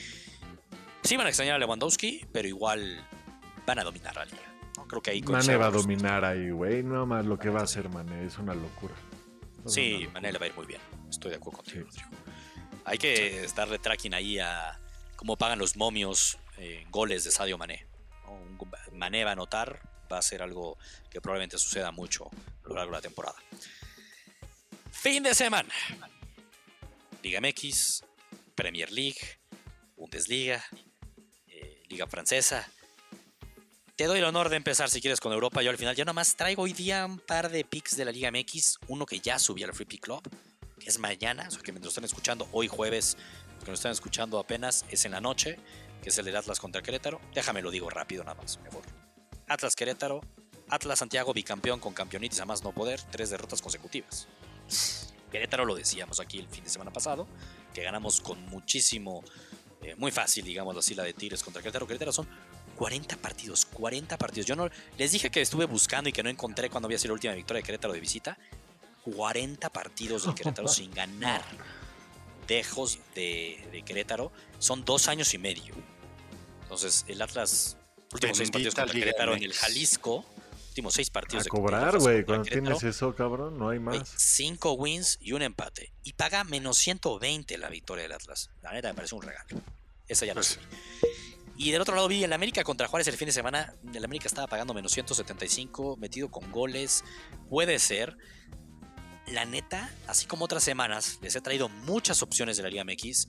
[1.03, 3.05] sí van a extrañar a Lewandowski, pero igual
[3.67, 4.55] van a dominar la liga.
[4.77, 4.87] ¿no?
[4.87, 6.83] Creo que ahí Mane coincido va a dominar ahí, güey.
[6.83, 8.95] No más lo que va a hacer Mane, es una locura.
[9.67, 10.07] Sí.
[10.13, 10.81] Mané le va a ir muy bien.
[11.09, 12.01] Estoy de acuerdo contigo, Sí.
[12.03, 12.25] Rodrigo.
[12.85, 14.79] Hay que estarle tracking ahí a
[15.17, 17.87] cómo pagan los momios en goles de Sadio Mané.
[18.93, 20.79] Mané va a anotar, va a ser algo
[21.11, 22.31] que probablemente suceda mucho
[22.65, 23.37] a lo largo de la temporada.
[24.91, 25.75] Fin de semana.
[27.23, 28.05] Liga MX,
[28.55, 29.19] Premier League,
[29.97, 30.65] Bundesliga,
[31.47, 32.71] eh, Liga Francesa.
[33.97, 35.63] Te doy el honor de empezar si quieres con Europa.
[35.63, 38.31] Yo al final ya nomás traigo hoy día un par de picks de la Liga
[38.31, 38.79] MX.
[38.89, 40.23] Uno que ya subí al Free Pick Club,
[40.81, 43.17] que es mañana, o sea que lo están escuchando hoy jueves,
[43.65, 45.59] que lo están escuchando apenas, es en la noche,
[46.03, 47.21] que es el del Atlas contra Querétaro.
[47.35, 48.83] Déjame lo digo rápido nada más, mejor.
[49.49, 50.21] Atlas Querétaro,
[50.69, 54.29] Atlas Santiago bicampeón con campeonitis a más no poder, tres derrotas consecutivas.
[55.31, 57.27] Querétaro lo decíamos aquí el fin de semana pasado,
[57.73, 59.25] que ganamos con muchísimo,
[59.83, 61.87] eh, muy fácil, digamos así, la de Tigres contra Querétaro.
[61.87, 62.29] Querétaro son
[62.77, 64.47] 40 partidos, 40 partidos.
[64.47, 67.15] Yo no les dije que estuve buscando y que no encontré cuando había sido la
[67.15, 68.39] última victoria de Querétaro de visita.
[69.05, 71.43] 40 partidos de Querétaro sin ganar.
[72.47, 75.75] Dejos de, de Querétaro son dos años y medio.
[76.63, 77.77] Entonces, el Atlas,
[78.13, 79.53] últimos seis partidos contra Liga Querétaro en el.
[79.53, 80.25] Jalisco,
[80.69, 82.25] últimos seis partidos A cobrar, güey.
[82.25, 84.13] Cuando Querétaro, tienes eso, cabrón, no hay más.
[84.17, 85.93] cinco wins y un empate.
[86.03, 88.51] Y paga menos 120 la victoria del Atlas.
[88.63, 89.61] La neta me parece un regalo.
[90.09, 90.61] Esa ya no Pues sé.
[91.57, 93.75] Y del otro lado vi en la América contra Juárez el fin de semana.
[93.93, 97.05] El América estaba pagando menos 175, metido con goles.
[97.49, 98.17] Puede ser.
[99.29, 103.29] La neta, así como otras semanas, les he traído muchas opciones de la Liga MX.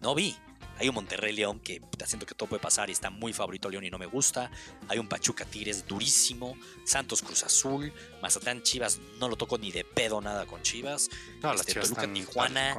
[0.00, 0.36] No vi.
[0.78, 3.84] Hay un Monterrey León que haciendo que todo puede pasar y está muy favorito León
[3.84, 4.50] y no me gusta.
[4.88, 6.56] Hay un Pachuca Tigres durísimo.
[6.84, 7.92] Santos Cruz Azul.
[8.20, 11.08] Mazatlán Chivas no lo toco ni de pedo nada con Chivas.
[11.42, 12.76] No, Este, Toluca, Tijuana.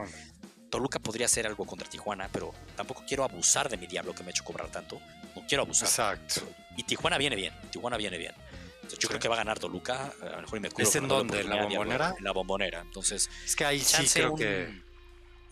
[0.70, 4.30] Toluca podría hacer algo contra Tijuana, pero tampoco quiero abusar de mi diablo que me
[4.30, 5.00] ha hecho cobrar tanto.
[5.34, 5.88] No quiero abusar.
[5.88, 6.42] Exacto.
[6.76, 7.54] Y Tijuana viene bien.
[7.72, 8.34] Tijuana viene bien.
[8.86, 9.10] Entonces, yo Sí.
[9.10, 10.14] creo que va a ganar Toluca.
[10.22, 11.42] A lo mejor y me ¿Es en dónde?
[11.42, 12.14] ¿En la Bombonera?
[12.18, 12.82] En la bombonera.
[12.82, 14.66] Entonces, Es que ahí sí creo un, que.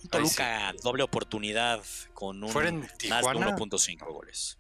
[0.04, 3.56] un Toluca doble oportunidad con un ¿Fuera en más de Tijuana?
[3.58, 4.58] 1.5 goles.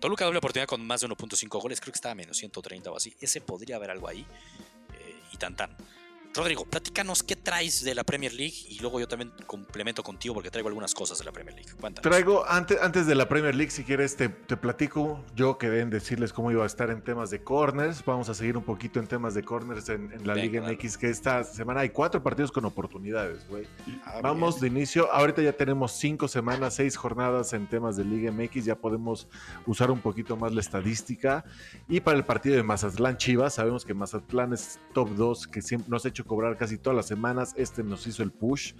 [0.00, 1.80] Toluca doble oportunidad con más de 1.5 goles.
[1.80, 3.16] Creo que estaba a menos 130 o así.
[3.20, 4.26] Ese podría haber algo ahí.
[4.98, 5.74] eh, y tan tan.
[6.36, 10.50] Rodrigo, platícanos qué traes de la Premier League y luego yo también complemento contigo porque
[10.50, 11.70] traigo algunas cosas de la Premier League.
[11.80, 12.02] Cuéntanos.
[12.02, 15.24] Traigo, antes, antes de la Premier League, si quieres, te, te platico.
[15.34, 18.04] Yo quedé en decirles cómo iba a estar en temas de corners.
[18.04, 20.72] Vamos a seguir un poquito en temas de corners en, en la Venga, Liga.
[20.72, 23.66] MX, que esta semana hay cuatro partidos con oportunidades, güey.
[24.04, 25.10] Ah, Vamos de inicio.
[25.12, 28.64] Ahorita ya tenemos cinco semanas, seis jornadas en temas de Liga MX.
[28.66, 29.26] Ya podemos
[29.66, 31.44] usar un poquito más la estadística.
[31.88, 35.90] Y para el partido de Mazatlán Chivas, sabemos que Mazatlán es top 2, que siempre
[35.90, 37.54] nos ha hecho cobrar casi todas las semanas.
[37.56, 38.74] Este nos hizo el push.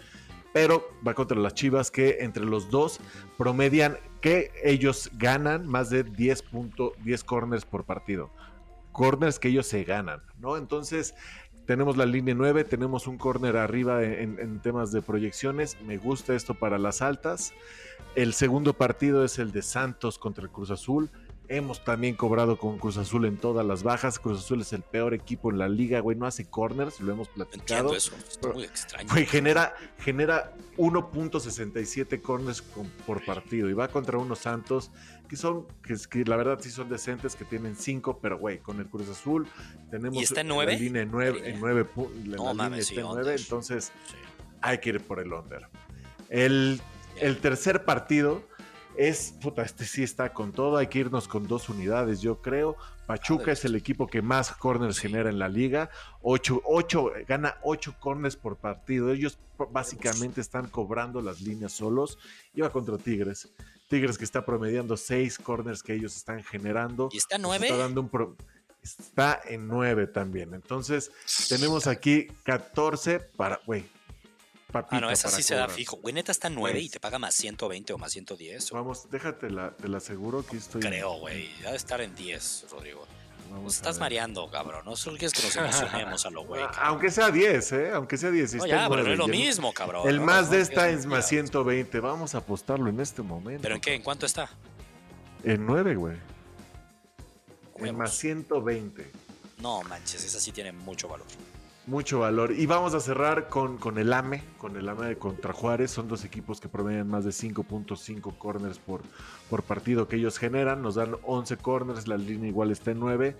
[0.52, 2.98] Pero va contra las Chivas que entre los dos
[3.36, 8.30] promedian que ellos ganan más de 10, punto, 10 corners por partido.
[8.92, 10.56] Corners que ellos se ganan, ¿no?
[10.56, 11.14] Entonces,
[11.66, 15.76] tenemos la línea 9, tenemos un corner arriba en temas de proyecciones.
[15.82, 17.52] Me gusta esto para las altas.
[18.14, 21.10] El segundo partido es el de Santos contra el Cruz Azul.
[21.48, 24.18] Hemos también cobrado con Cruz Azul en todas las bajas.
[24.18, 26.16] Cruz Azul es el peor equipo en la liga, güey.
[26.16, 27.94] No hace corners, lo hemos platicado.
[27.94, 28.12] eso.
[28.16, 29.08] Está muy extraño.
[29.12, 34.90] Güey, genera, genera 1.67 corners con- por partido y va contra unos Santos
[35.28, 38.78] que son, que, que la verdad sí son decentes, que tienen 5, pero güey, con
[38.80, 39.46] el Cruz Azul
[39.90, 40.78] tenemos ¿Y está en la nueve?
[40.78, 41.84] línea en 9, La en línea.
[41.94, 43.24] pu- la No línea mames, está sí, en under.
[43.24, 44.14] 9, entonces Sí.
[44.62, 45.68] hay que ir por el under.
[46.28, 46.80] El,
[47.20, 48.42] el tercer partido
[48.98, 52.76] es, puta, este sí está con todo, hay que irnos con dos unidades, yo creo.
[53.06, 55.90] Pachuca es el equipo que más corners genera en la liga,
[56.22, 56.62] 8,
[57.28, 59.12] gana 8 corners por partido.
[59.12, 59.38] Ellos
[59.70, 62.18] básicamente están cobrando las líneas solos.
[62.54, 63.48] Iba contra Tigres.
[63.88, 67.08] Tigres que está promediando 6 corners que ellos están generando.
[67.12, 67.66] ¿Y está nueve?
[67.68, 68.36] Está, dando un pro-
[68.82, 70.52] está en 9 también.
[70.54, 71.12] Entonces,
[71.48, 73.84] tenemos aquí 14 para, güey.
[74.68, 75.96] Ah, papita no, esa sí se da fijo.
[75.98, 78.72] Güey, neta está 9 y Pues- te paga más 120 o más 110.
[78.72, 80.80] o- Vamos, déjate la, te la aseguro que estoy.
[80.82, 81.48] Creo, güey.
[81.62, 83.06] Ya de estar en 10, Rodrigo.
[83.50, 84.84] Nos estás mareando, cabrón.
[84.84, 86.62] No solo quieres que nos emocionemos a lo güey.
[86.62, 86.88] Ah, cabrón.
[86.88, 87.90] Aunque sea 10, ¿eh?
[87.92, 88.50] Aunque sea 10.
[88.50, 90.08] si No, ya, pero no es lo y mismo, cabrón.
[90.08, 91.28] El más de esta es más mentiras.
[91.28, 92.00] 120.
[92.00, 93.62] Vamos a apostarlo en este momento.
[93.62, 93.94] ¿Pero en qué?
[93.94, 94.50] ¿En cuánto está?
[95.44, 96.16] En 9, güey.
[97.76, 99.10] En más 120.
[99.58, 101.26] No, manches, esa sí tiene mucho valor.
[101.86, 102.52] Mucho valor.
[102.52, 105.92] Y vamos a cerrar con, con el AME, con el AME de contra Juárez.
[105.92, 109.02] Son dos equipos que promedian más de 5.5 corners por,
[109.48, 110.82] por partido que ellos generan.
[110.82, 113.36] Nos dan 11 corners, la línea igual está en 9.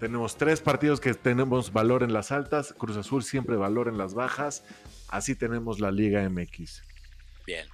[0.00, 2.74] Tenemos tres partidos que tenemos valor en las altas.
[2.76, 4.64] Cruz Azul siempre valor en las bajas.
[5.08, 6.82] Así tenemos la Liga MX.
[7.46, 7.68] Bien.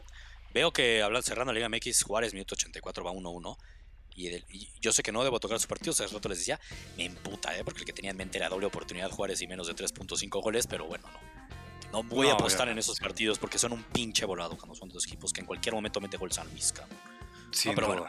[0.53, 3.57] Veo que hablando, cerrando la Liga MX, Juárez, minuto 84, va 1-1.
[4.19, 6.59] Y, el- y yo sé que no debo tocar sus partidos, hace rato les decía,
[6.97, 7.63] me emputa, ¿eh?
[7.65, 10.67] porque el que tenía en mente era doble oportunidad Juárez y menos de 3.5 goles,
[10.67, 11.49] pero bueno, no.
[11.93, 15.07] No voy a apostar en esos partidos porque son un pinche volado cuando son dos
[15.07, 16.99] equipos que en cualquier momento mete gol San Luis, cabrón.
[17.53, 18.07] Sin No, pero bueno.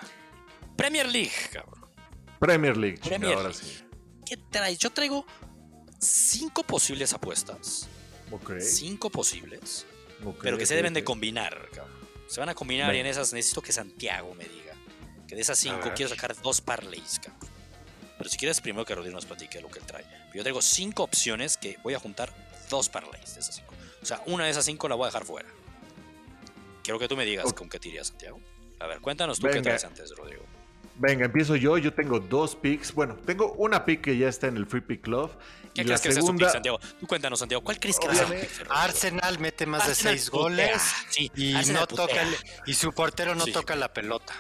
[0.76, 1.86] Premier League, cabrón.
[2.40, 3.78] Premier League, Premier ahora sí.
[4.26, 4.78] ¿Qué traes?
[4.80, 5.26] Yo traigo
[6.00, 7.88] cinco posibles apuestas.
[8.32, 8.60] Ok.
[8.60, 9.86] Cinco posibles.
[10.26, 11.98] ok, pero que se deben de combinar, cabrón.
[12.28, 14.69] Se van a combinar y en esas necesito que Santiago me diga.
[15.30, 17.50] Que de esas cinco quiero sacar dos parlays, cabrón.
[18.18, 20.04] Pero si quieres, primero que Rodrigo nos platique lo que él trae.
[20.34, 22.34] Yo traigo cinco opciones que voy a juntar
[22.70, 23.74] dos parlays de esas cinco.
[24.02, 25.48] O sea, una de esas cinco la voy a dejar fuera.
[26.84, 28.42] Quiero que tú me digas con qué te irías, Santiago.
[28.80, 30.44] A ver, cuéntanos tú qué traes antes, Rodrigo.
[30.96, 31.78] Venga, empiezo yo.
[31.78, 32.94] Yo tengo dos picks.
[32.94, 35.32] Bueno, tengo una pick que ya está en el Free Pick Club.
[35.74, 36.80] ¿Qué y la crees que es tu segunda, pick, Santiago?
[37.00, 37.64] Tú cuéntanos, Santiago.
[37.64, 38.50] ¿Cuál crees que va a ser?
[38.70, 40.42] Arsenal mete más de seis putea.
[40.44, 43.52] goles Sí, y Arsenal no toca el- y su portero no Sí.
[43.54, 44.34] toca la pelota.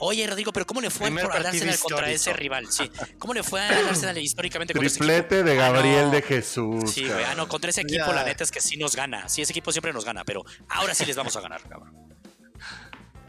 [0.00, 2.66] Oye, Rodrigo, pero ¿cómo le fue Primer al Arsenal contra ese rival?
[2.72, 2.90] Sí.
[3.18, 5.06] ¿Cómo le fue al Arsenal históricamente contra ese equipo?
[5.06, 6.10] triplete de Ah, Gabriel no.
[6.10, 6.90] de Jesús.
[6.90, 7.22] Sí, güey.
[7.24, 8.12] Ah, no, contra ese equipo Ya.
[8.14, 9.28] la neta es que sí nos gana.
[9.28, 11.94] Sí, ese equipo siempre nos gana, pero ahora sí les vamos a ganar, cabrón.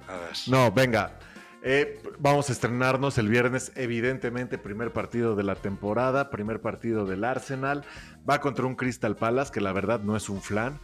[0.07, 0.32] A ver.
[0.47, 1.19] No, venga.
[1.63, 7.24] Eh, vamos a estrenarnos el viernes, evidentemente, primer partido de la temporada, primer partido del
[7.24, 7.84] Arsenal.
[8.28, 10.80] Va contra un Crystal Palace, que la verdad no es un flan.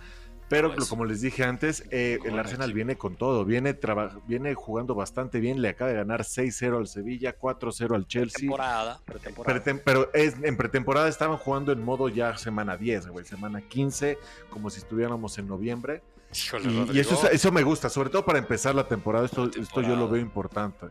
[0.50, 0.88] Pero No es.
[0.90, 2.40] como les dije antes, eh, el.
[2.40, 3.78] Arsenal viene con todo, viene,
[4.28, 8.40] viene jugando bastante bien, le acaba de ganar 6-0 al Sevilla, 4-0 al Chelsea.
[8.42, 9.60] Temporada, pretemporada.
[9.64, 14.18] Pretem- pero es, en pretemporada estaban jugando en modo ya semana 10, güey, semana 15,
[14.50, 16.02] como si estuviéramos en noviembre.
[16.34, 19.46] Híjole, Y, y eso, es- eso me gusta, sobre todo para empezar la temporada, esto,
[19.46, 20.12] La esto yo lo temporada.
[20.12, 20.86] veo importante.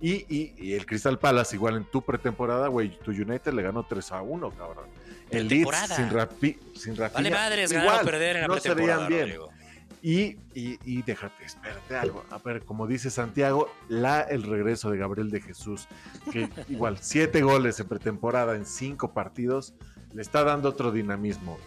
[0.00, 3.84] Y, y- y el Crystal Palace, igual en tu pretemporada, güey, tu United le ganó
[3.84, 4.86] 3 a 1, cabrón.
[5.30, 8.54] El Leeds sin, Rapi, sin Rafinha, Vale madres, ganar o igual, perder en la no
[8.58, 9.40] se pretemporada, veían bien.
[10.02, 12.24] Y, y, y déjate, espérate algo.
[12.30, 15.88] A ver, como dice Santiago, la, el regreso de Gabriel de Jesús,
[16.30, 19.74] que igual, siete goles en pretemporada en cinco partidos,
[20.12, 21.58] le está dando otro dinamismo.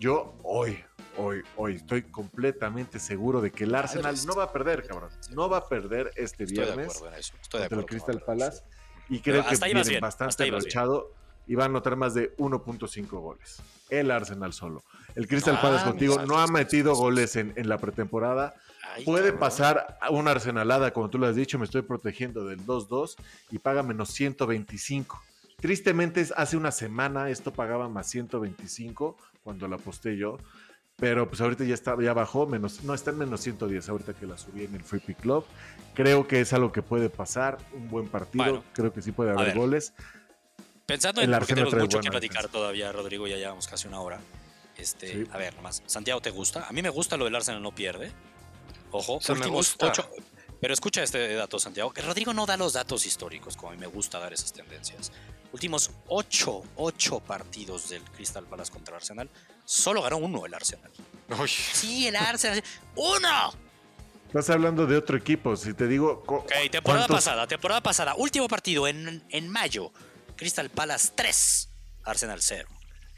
[0.00, 0.78] Yo hoy,
[1.16, 5.10] hoy, hoy estoy completamente seguro de que el Arsenal no va a perder, cabrón.
[5.30, 7.34] No va a perder este Estoy de viernes acuerdo en eso.
[7.40, 7.86] Estoy de contra el.
[7.86, 8.62] Crystal Palace.
[9.08, 11.12] Y creo que hasta ahí vas viene bien, bastante arrochado.
[11.46, 13.62] y va a anotar más de 1.5 goles.
[13.90, 14.82] El Arsenal solo.
[15.14, 18.54] El Crystal Ah, Palace contigo no ha metido goles en, en la pretemporada.
[18.94, 19.40] Ay, Puede cabrón.
[19.40, 23.16] pasar a una arsenalada, como tú lo has dicho, me estoy protegiendo del 2-2
[23.50, 25.20] y paga menos 125.
[25.60, 30.38] Tristemente, hace una semana esto pagaba más 125 cuando la aposté yo,
[30.96, 34.26] pero pues ahorita ya está, ya bajó, menos, no, está en menos 110 ahorita que
[34.26, 35.44] la subí en el Free Pick Club.
[35.94, 38.64] Creo que es algo que puede pasar, un buen partido, Bueno.
[38.72, 39.56] creo que sí puede haber ver.
[39.56, 39.92] goles.
[40.86, 42.52] Pensando El en porque Arsenal tenemos mucho que platicar defensa.
[42.58, 44.20] todavía, Rodrigo, ya llevamos casi una hora.
[44.76, 45.28] Este, Sí.
[45.32, 46.66] a ver, nomás, Santiago, ¿te gusta?
[46.68, 48.12] A mí me gusta lo del Arsenal no pierde.
[48.90, 49.86] Ojo, sea, me últimos gusta.
[49.88, 50.10] ocho.
[50.60, 53.78] Pero escucha este dato, Santiago, que Rodrigo no da los datos históricos, como a mí
[53.80, 55.12] me gusta dar esas tendencias.
[55.52, 59.28] Últimos ocho, ocho partidos del Crystal Palace contra Arsenal,
[59.64, 60.90] solo ganó uno el Arsenal.
[61.40, 62.62] Uy, Sí, el Arsenal.
[62.94, 63.52] ¡Uno!
[64.26, 66.22] Estás hablando de otro equipo, si te digo...
[66.26, 68.14] Ok, temporada ¿cuántos- pasada, temporada pasada.
[68.16, 69.92] Último partido en, en mayo.
[70.36, 71.68] Crystal Palace 3,
[72.02, 72.68] Arsenal 0.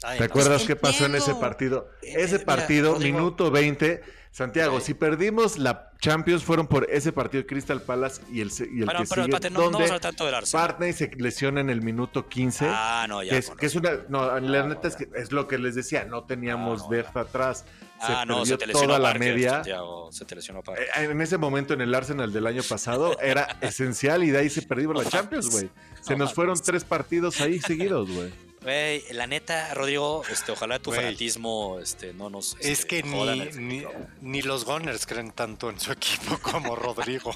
[0.03, 0.29] ay, ¿Te no.
[0.29, 1.89] acuerdas qué pasó en ese partido?
[2.03, 4.03] Eh, Ese partido, minuto 20.
[4.37, 8.81] Santiago, si perdimos la Champions fueron por ese partido de Crystal Palace y el, y
[8.81, 10.67] el Pero, que pero sigue, no, no donde vamos hablar tanto del Arsenal.
[10.67, 12.67] Barney se lesiona en el minuto 15.
[12.69, 13.31] Ah, no, ya.
[13.31, 13.93] que, es, que una.
[14.09, 16.95] No, la No, neta es que es lo que les decía, no teníamos Ah, no,
[16.95, 17.65] depth atrás.
[17.99, 19.49] Se ah, no, perdió se te lesionó toda la Parker, media.
[19.53, 20.59] Santiago, se te lesionó.
[20.77, 24.51] Eh, En ese momento en el Arsenal del año pasado era esencial y de ahí
[24.51, 25.71] se perdimos la No Champions, güey.
[26.01, 28.31] Se No nos fueron tres partidos ahí seguidos, güey.
[28.67, 32.57] Güey, la neta, Rodrigo, este, ojalá tu fanatismo este, no nos.
[32.59, 33.87] Es este, que joda en ni, el
[34.19, 37.33] ni, los Gunners creen tanto en su equipo como Rodrigo.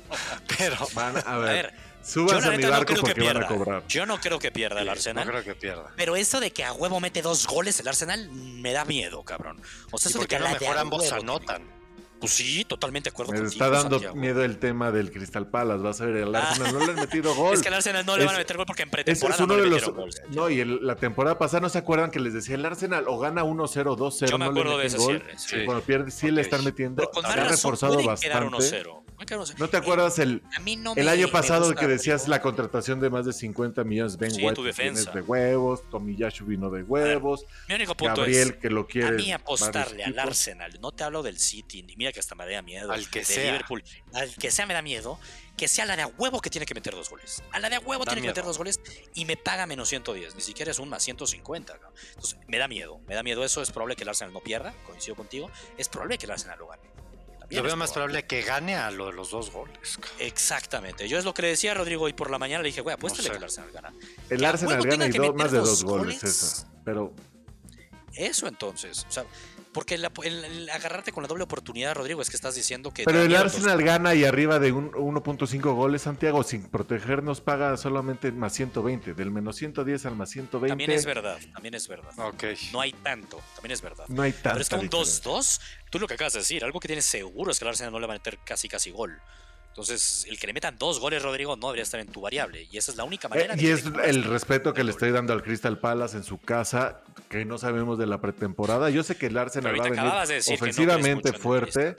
[0.58, 3.20] Pero Van a A ver, ver, yo súbanse la a mi no barco que porque
[3.20, 3.46] van a pierda.
[3.48, 3.86] cobrar.
[3.88, 5.28] Yo no creo que pierda el no Arsenal.
[5.28, 5.92] creo que pierda.
[5.96, 9.60] Pero eso de que a huevo mete dos goles el Arsenal me da miedo, cabrón.
[9.90, 11.79] O sea, ¿Y eso de que qué no mejor a ambos huevo anotan?
[12.20, 14.14] Pues sí, totalmente de acuerdo Me contigo, está dando Santiago.
[14.16, 15.82] miedo el tema del Crystal Palace.
[15.82, 16.48] Vas a ver, el Ah.
[16.50, 17.54] Arsenal no le han metido gol.
[17.54, 19.56] Es que al Arsenal no le van a meter gol porque en pretemporada es uno
[19.56, 19.88] no de los.
[19.90, 20.10] gol.
[20.30, 23.18] No, y el- la temporada pasada no se acuerdan que les decía el Arsenal o
[23.18, 24.30] gana 1-0, 2-0.
[24.30, 25.18] Yo me no le acuerdo de ese gol.
[25.18, 25.38] cierre.
[25.38, 25.56] Sí.
[25.64, 26.96] Cuando pierde, sí le están metiendo.
[26.96, 28.36] Pero con Se ha reforzado bastante.
[28.38, 28.50] 1-0.
[28.50, 29.58] Pueden quedar 1-0.
[29.58, 30.42] ¿No te acuerdas el,
[30.78, 34.16] no el año pasado que decías la contratación de más de 50 millones?
[34.16, 35.10] Ben Sí, White defensa.
[35.10, 38.56] de huevos, Tomiyasu vino de huevos, Mi único punto Gabriel es.
[38.56, 39.08] que lo quiere.
[39.08, 40.18] A mí apostarle al.
[40.18, 42.90] Arsenal, no te hablo del City, ni mira que hasta me da miedo.
[42.92, 43.44] Al que de sea.
[43.52, 43.82] Liverpool,
[44.12, 45.18] al que sea me da miedo,
[45.56, 47.42] que sea la de a huevo que tiene que meter dos goles.
[47.52, 48.80] A la de a huevo Da tiene que meter dos goles
[49.14, 51.74] y me paga menos 110, ni siquiera es un más 150.
[51.78, 51.88] ¿no?
[52.10, 54.74] Entonces, me da miedo, me da miedo eso, es probable que el Arsenal no pierda,
[54.86, 56.82] coincido contigo, es probable que el Arsenal lo gane.
[57.50, 59.98] Lo veo más probable que gane a lo de los dos goles.
[60.20, 62.80] Exactamente, yo es lo que le decía a Rodrigo y por la mañana le dije,
[62.80, 63.30] güey, apuéstale sé.
[63.32, 63.92] que el Arsenal gana.
[64.28, 66.20] El Que Arsenal gana y que do- meter más de dos dos goles, goles.
[66.20, 66.68] César.
[66.84, 67.12] Pero
[68.14, 69.24] Eso entonces, o sea,
[69.72, 73.04] porque la- el, el agarrarte con la doble oportunidad, Rodrigo, es que estás diciendo que...
[73.04, 78.32] Pero el Arsenal gana y arriba de un 1.5 goles, Santiago, sin protegernos paga solamente
[78.32, 79.14] más 120.
[79.14, 80.68] Del menos 110 al más 120.
[80.70, 82.12] También es verdad, también es verdad.
[82.18, 82.44] Ok.
[82.72, 84.04] No hay tanto, también es verdad.
[84.08, 85.30] No hay tanta Pero es que un diferencia.
[85.30, 85.60] 2-2,
[85.90, 88.00] tú lo que acabas de decir, algo que tienes seguro es que el Arsenal no
[88.00, 89.20] le va a meter casi casi gol.
[89.70, 92.66] Entonces, el que le metan dos goles, Rodrigo, no debería estar en tu variable.
[92.70, 93.54] Y esa es la única Eh, manera.
[93.56, 97.44] y es el respeto que le estoy dando al Crystal Palace en su casa, que
[97.44, 98.90] no sabemos de la pretemporada.
[98.90, 101.96] Yo sé que el Arsenal va a venir de no ofensivamente fuerte.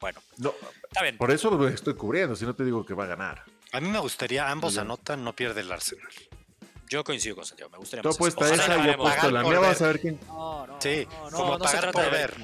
[0.00, 0.52] Bueno, No,
[0.88, 1.16] está bien.
[1.16, 3.44] por eso lo estoy cubriendo, si no te digo que va a ganar.
[3.72, 6.08] A mí me gustaría, ambos anotan, no pierde el Arsenal.
[6.90, 7.70] Yo coincido con Santiago.
[7.70, 9.58] Me gustaría Tú apuesta esa, yo apuesto la mía.
[9.58, 9.88] Vamos ver.
[9.88, 10.20] a ver quién.
[10.26, 12.34] No, no, Sí, no, no, como no se pagar trata por de ver.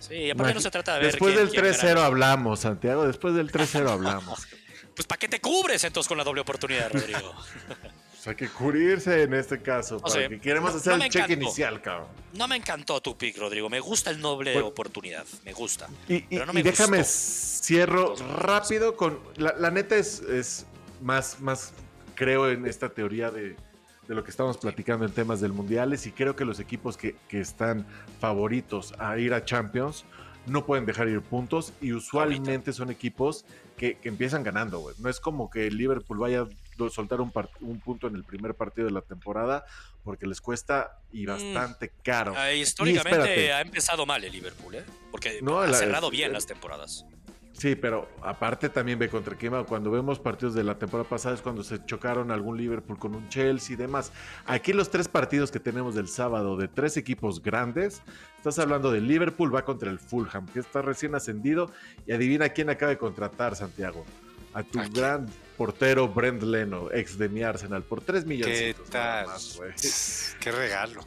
[0.00, 1.12] Sí, aparte no se trata de ver.
[1.12, 2.06] Después quién- del quién 3-0 gana.
[2.06, 3.06] hablamos, Santiago.
[3.06, 4.46] Después del 3-0 hablamos.
[4.92, 7.32] Pues ¿para qué te cubres entonces con la doble oportunidad, Rodrigo?
[8.10, 9.94] Pues hay que cubrirse en este caso.
[9.94, 12.08] No para que queremos no- hacer no el cheque inicial, cabrón.
[12.34, 13.70] No me encantó tu pick, Rodrigo.
[13.70, 15.24] Me gusta el noble oportunidad.
[15.42, 15.88] Me gusta.
[16.06, 17.12] Y, y- Pero no y me déjame gustó.
[17.62, 19.20] cierro rápido con.
[19.36, 20.66] La, la neta es, es
[21.00, 21.72] más, más,
[22.14, 23.56] creo en esta teoría de,
[24.10, 26.04] de lo que estamos platicando en temas del mundiales.
[26.04, 27.86] Y creo que los equipos que, que están
[28.18, 30.04] favoritos a ir a Champions
[30.46, 31.72] no pueden dejar ir puntos.
[31.80, 33.44] Y usualmente son equipos
[33.76, 34.96] que, que empiezan ganando, güey.
[34.98, 38.54] No es como que el Liverpool vaya a soltar un, un punto en el primer
[38.56, 39.64] partido de la temporada
[40.02, 42.34] porque les cuesta y bastante caro.
[42.36, 44.84] Ah, históricamente ha empezado mal el Liverpool, ¿eh?
[45.12, 47.04] Porque No, ha la- cerrado bien eh, las temporadas.
[47.52, 49.52] Sí, pero aparte también ve contra quién.
[49.64, 53.28] Cuando vemos partidos de la temporada pasada es cuando se chocaron algún Liverpool con un
[53.28, 54.12] Chelsea y demás.
[54.46, 58.02] Aquí los tres partidos que tenemos del sábado de tres equipos grandes,
[58.36, 61.70] estás hablando de Liverpool, va contra el Fulham, que está recién ascendido.
[62.06, 64.06] Y adivina quién acaba de contratar, Santiago.
[64.54, 65.26] A tu gran
[65.56, 68.58] portero Brent Leno, ex de mi Arsenal, por 3 millones.
[68.58, 69.28] ¿Qué tal?
[70.40, 71.04] Qué regalo.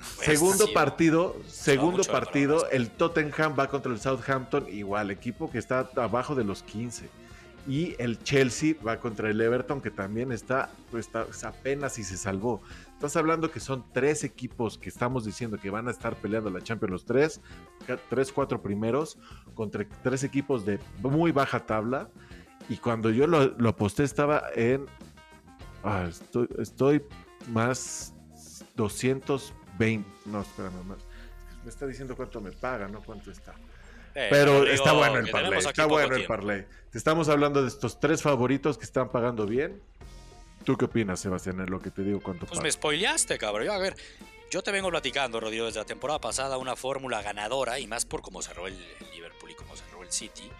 [0.00, 5.58] Pues, Segundo sí, partido, segundo partido, el Tottenham va contra el Southampton, igual, equipo que
[5.58, 7.10] está abajo de los 15.
[7.68, 12.16] Y el Chelsea va contra el Everton, que también está, pues, está apenas si se
[12.16, 12.62] salvó.
[12.94, 16.62] Estás hablando que son tres equipos que estamos diciendo que van a estar peleando la
[16.62, 17.42] Champions, los tres,
[18.08, 19.18] tres, cuatro primeros,
[19.54, 22.08] contra tres equipos de muy baja tabla.
[22.70, 24.86] Y cuando yo lo, lo aposté estaba en...
[25.84, 27.02] Ah, estoy, estoy
[27.48, 28.14] más
[29.80, 30.08] 220...
[30.26, 30.98] No, espérame, más.
[31.64, 33.54] Me está diciendo cuánto me paga, no cuánto está.
[34.14, 35.58] Eh, Pero digo está bueno el parlay.
[35.58, 36.66] Está bueno el parlay.
[36.90, 39.80] Te estamos hablando de estos tres favoritos que están pagando bien.
[40.64, 41.60] ¿Tú qué opinas, Sebastián?
[41.60, 42.62] En lo que te digo cuánto Pues paga?
[42.64, 43.66] me spoileaste, cabrón.
[43.66, 43.94] Yo, a ver,
[44.50, 48.20] yo te vengo platicando, Rodrigo, desde la temporada pasada, una fórmula ganadora, y más por
[48.20, 50.50] cómo cerró el, el Liverpool y cómo cerró el City,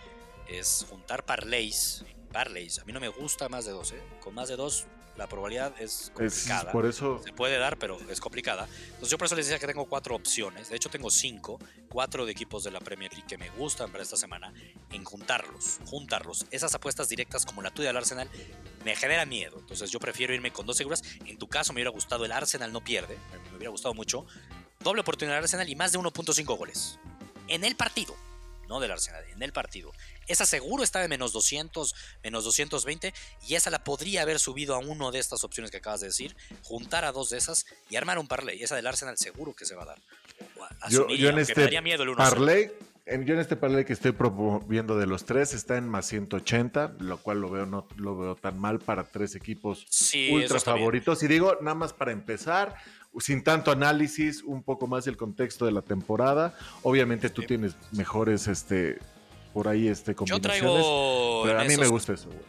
[0.48, 2.04] es juntar parlays.
[2.32, 4.00] Parlays, a mí no me gusta más de dos, ¿eh?
[4.20, 4.86] Con más de dos,
[5.16, 6.72] la probabilidad es Es complicada.
[6.72, 7.20] por eso.
[7.24, 8.66] Se puede dar, pero es complicada.
[8.86, 10.70] Entonces yo por eso les decía que tengo cuatro opciones.
[10.70, 11.58] De hecho tengo cinco,
[11.88, 14.52] cuatro de equipos de la Premier League que me gustan para esta semana,
[14.90, 16.46] en juntarlos, juntarlos.
[16.50, 18.30] Esas apuestas directas como la tuya del Arsenal
[18.84, 19.58] me generan miedo.
[19.58, 21.02] Entonces yo prefiero irme con dos seguras.
[21.26, 23.18] En tu caso me hubiera gustado el Arsenal no pierde,
[23.50, 24.26] me hubiera gustado mucho.
[24.80, 26.98] Doble oportunidad del Arsenal y más de 1.5 goles.
[27.48, 28.16] En el partido,
[28.68, 29.92] no del Arsenal, en el partido.
[30.30, 33.12] Esa seguro está de menos 200, menos 220
[33.48, 36.36] y esa la podría haber subido a uno de estas opciones que acabas de decir,
[36.62, 38.62] juntar a dos de esas y armar un parlay.
[38.62, 39.98] Esa del Arsenal seguro que se va a dar.
[40.56, 42.70] O a- Yo, asumiría, yo en este me daría miedo el 1 parlay,
[43.06, 46.94] en- yo en este parlay que estoy promoviendo de los tres está en más 180,
[47.00, 50.60] lo cual lo veo no lo veo tan mal para tres equipos Sí, ultra bien.
[50.64, 51.22] favoritos.
[51.24, 52.76] Y digo, nada más para empezar,
[53.18, 56.56] sin tanto análisis, un poco más el contexto de la temporada.
[56.84, 57.48] Obviamente tú Sí.
[57.48, 59.00] tienes mejores, este,
[59.52, 60.60] por ahí, este, Yo combinaciones.
[60.60, 61.42] traigo.
[61.44, 62.40] pero a mí me gusta eso, güey.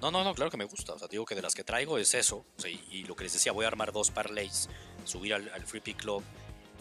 [0.00, 0.92] No, no, no, claro que me gusta.
[0.94, 2.44] O sea, digo que de las que traigo es eso.
[2.56, 4.68] O sea, y, y lo que les decía, voy a armar dos parlays,
[5.04, 6.22] subir al, al Free Pick Club.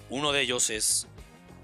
[0.10, 1.08] Uno de ellos es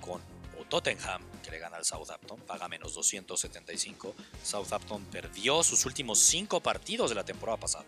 [0.02, 0.22] con
[0.60, 4.16] o Tottenham, que le gana al Southampton, paga menos 275.
[4.44, 7.86] Southampton perdió sus últimos cinco partidos de la temporada pasada.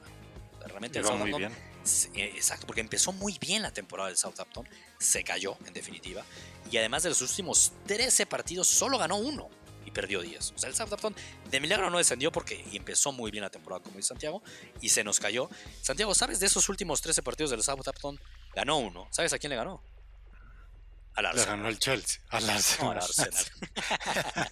[0.56, 1.54] O sea, Realmente el Iba muy Southampton
[1.84, 2.26] bien.
[2.26, 4.68] Eh, Exacto, porque empezó muy bien la temporada del Southampton,
[5.00, 6.24] se cayó en definitiva,
[6.72, 9.50] y además de los últimos 13 partidos solo ganó uno
[9.96, 10.52] perdió 10.
[10.52, 11.16] O sea, el Southampton
[11.50, 14.44] de milagro no descendió porque empezó muy bien la temporada, como dice Santiago,
[14.82, 15.50] y se nos cayó.
[15.82, 18.20] Santiago, ¿sabes de esos últimos 13 partidos del Southampton?
[18.54, 19.08] Ganó uno.
[19.10, 19.82] ¿Sabes a quién le ganó?
[21.16, 21.58] Al Le Arsenal.
[21.58, 22.22] ganó el Chelsea.
[22.30, 22.92] Al No, Arsenal.
[22.92, 23.46] al Arsenal.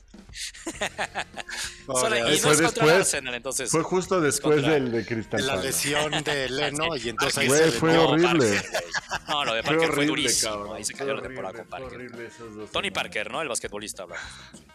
[1.86, 3.70] Solo- y no Fue es contra el después- Arsenal, entonces.
[3.72, 7.66] Fue justo después contra- del de Cristal La lesión de Leno y entonces ahí se
[7.66, 8.56] le fue horrible.
[8.62, 8.84] Parker.
[9.28, 10.52] No, lo de Fue Parker fue, horrible, durísimo.
[10.52, 10.76] cabrón.
[10.78, 11.98] Ahí se Fue cayó la temporada con fue Parker.
[11.98, 12.92] horrible esos dos Tony.
[12.92, 13.42] Parker, ¿no?
[13.42, 14.26] El basquetbolista hablamos.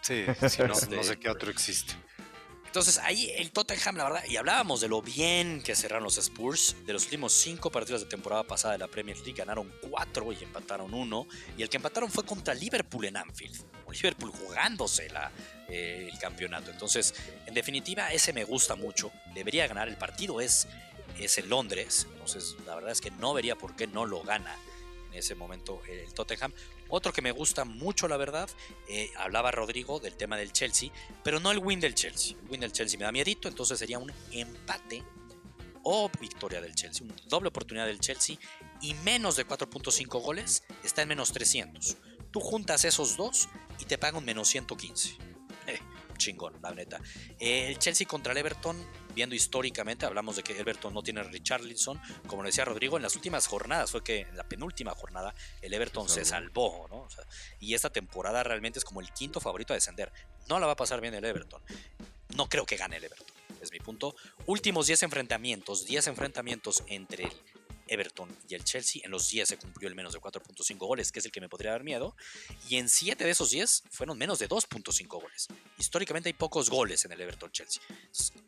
[0.03, 1.95] Sí, sí, no, no sé qué otro existe.
[2.69, 6.77] Entonces ahí el Tottenham, la verdad, y hablábamos de lo bien que cerraron los Spurs,
[6.85, 10.45] de los últimos cinco partidos de temporada pasada de la Premier League, ganaron cuatro y
[10.45, 15.33] empataron uno, y el que empataron fue contra Liverpool en Anfield, Liverpool jugándose la,
[15.67, 16.71] eh, el campeonato.
[16.71, 17.15] Entonces,
[17.47, 20.69] en definitiva, ese me gusta mucho, debería ganar, el partido es,
[21.19, 24.55] es en Londres, entonces la verdad es que no vería por qué no lo gana
[25.11, 26.53] en ese momento el Tottenham.
[26.89, 28.49] Otro que me gusta mucho, la verdad,
[28.89, 30.91] eh, hablaba Rodrigo del tema del Chelsea,
[31.23, 32.37] pero no el win del Chelsea.
[32.43, 35.03] El win del Chelsea me da miedito, entonces sería un empate
[35.83, 37.05] o victoria del Chelsea.
[37.05, 38.37] Una doble oportunidad del Chelsea
[38.81, 41.97] y menos de 4.5 goles está en menos 300.
[42.31, 45.17] Tú juntas esos dos y te pagan menos 115.
[45.67, 45.79] Eh,
[46.17, 47.01] chingón, la neta.
[47.39, 48.77] El Chelsea contra el Everton,
[49.19, 52.01] viendo históricamente, hablamos de que Everton no tiene a Richarlison.
[52.29, 56.09] Como decía Rodrigo, en las últimas jornadas, fue que en la penúltima jornada, el Everton
[56.09, 56.99] se salvó, ¿no?
[57.01, 57.25] O sea,
[57.59, 60.13] y esta temporada realmente es como el quinto favorito a descender.
[60.49, 61.61] No la va a pasar bien el Everton.
[62.37, 63.27] No creo que gane el Everton,
[63.61, 64.15] es mi punto.
[64.47, 67.33] Últimos 10 enfrentamientos, 10 enfrentamientos entre el
[67.89, 69.03] Everton y el Chelsea.
[69.05, 71.49] En los 10 se cumplió el menos de 4.5 goles, que es el que me
[71.49, 72.15] podría dar miedo.
[72.69, 75.49] Y en 7 de esos 10 fueron menos de 2.5 goles.
[75.79, 77.83] Históricamente hay pocos goles en el Everton-Chelsea.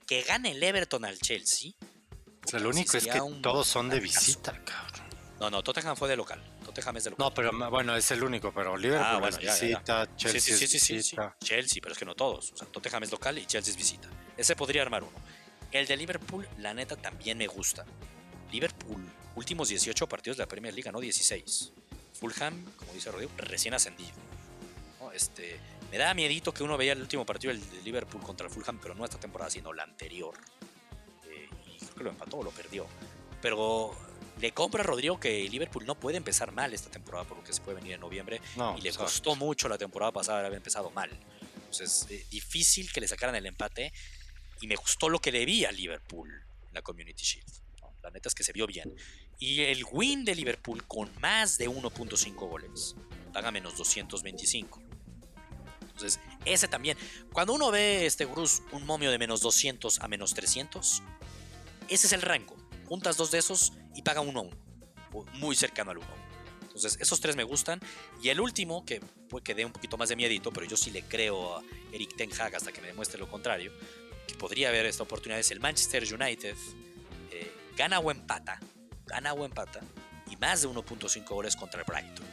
[0.06, 1.72] Que gane el Everton al Chelsea.
[2.44, 5.10] O sea, lo puta, único es que todos son de visita, cabrón.
[5.40, 6.42] No, no, Tottenham fue de local.
[6.64, 7.26] Tottenham es de local.
[7.26, 9.66] No, pero bueno, es el único, pero Liverpool Ah, bueno, es ya, ya, ya.
[9.68, 10.94] visita, Chelsea sí, sí, sí, es sí, sí, sí.
[10.96, 11.36] visita.
[11.42, 12.52] Chelsea, pero es que no todos.
[12.52, 14.08] O sea, Tottenham es local y Chelsea es visita.
[14.36, 15.16] Ese podría armar uno.
[15.72, 17.86] El de Liverpool, la neta, también me gusta.
[18.52, 19.02] Liverpool,
[19.36, 21.72] últimos 18 partidos de la Premier League, ganó 16.
[22.18, 24.12] Fulham, como dice Rodrigo, recién ascendido.
[25.00, 25.12] ¿no?
[25.12, 25.58] Este,
[25.90, 28.78] me da miedito que uno veía el último partido del de Liverpool contra el Fulham,
[28.80, 30.34] pero no esta temporada, sino la anterior.
[31.28, 32.86] Eh, y creo que lo empató o lo perdió.
[33.40, 33.96] Pero
[34.40, 37.52] le compra a Rodrigo que Liverpool no puede empezar mal esta temporada por lo que
[37.52, 39.06] se puede venir en noviembre No, y le exacto.
[39.06, 41.10] costó mucho la temporada pasada haber empezado mal.
[41.56, 43.92] Entonces, eh, difícil que le sacaran el empate
[44.60, 46.28] y me gustó lo que le vi a Liverpool
[46.68, 47.46] en la Community Shield.
[48.02, 48.94] La neta es que se vio bien.
[49.38, 52.96] Y el win de Liverpool con más de 1.5 goles
[53.32, 54.82] paga menos 225.
[55.82, 56.96] Entonces, ese también.
[57.32, 61.02] Cuando uno ve, este Bruce, un momio de menos 200 a menos 300,
[61.88, 62.56] ese es el rango.
[62.86, 64.56] Juntas dos de esos y paga uno a uno.
[65.12, 66.30] o Muy cercano al uno a uno.
[66.62, 67.80] Entonces, esos tres me gustan.
[68.22, 70.90] Y el último, que puede que dé un poquito más de miedito, pero yo sí
[70.90, 73.72] le creo a Eric Ten Hag hasta que me demuestre lo contrario,
[74.26, 76.56] que podría haber esta oportunidad, es el Manchester United.
[77.80, 78.60] Eh, gana o empata,
[79.06, 79.80] gana o empata,
[80.30, 82.26] y más de 1.5 goles contra el Brighton.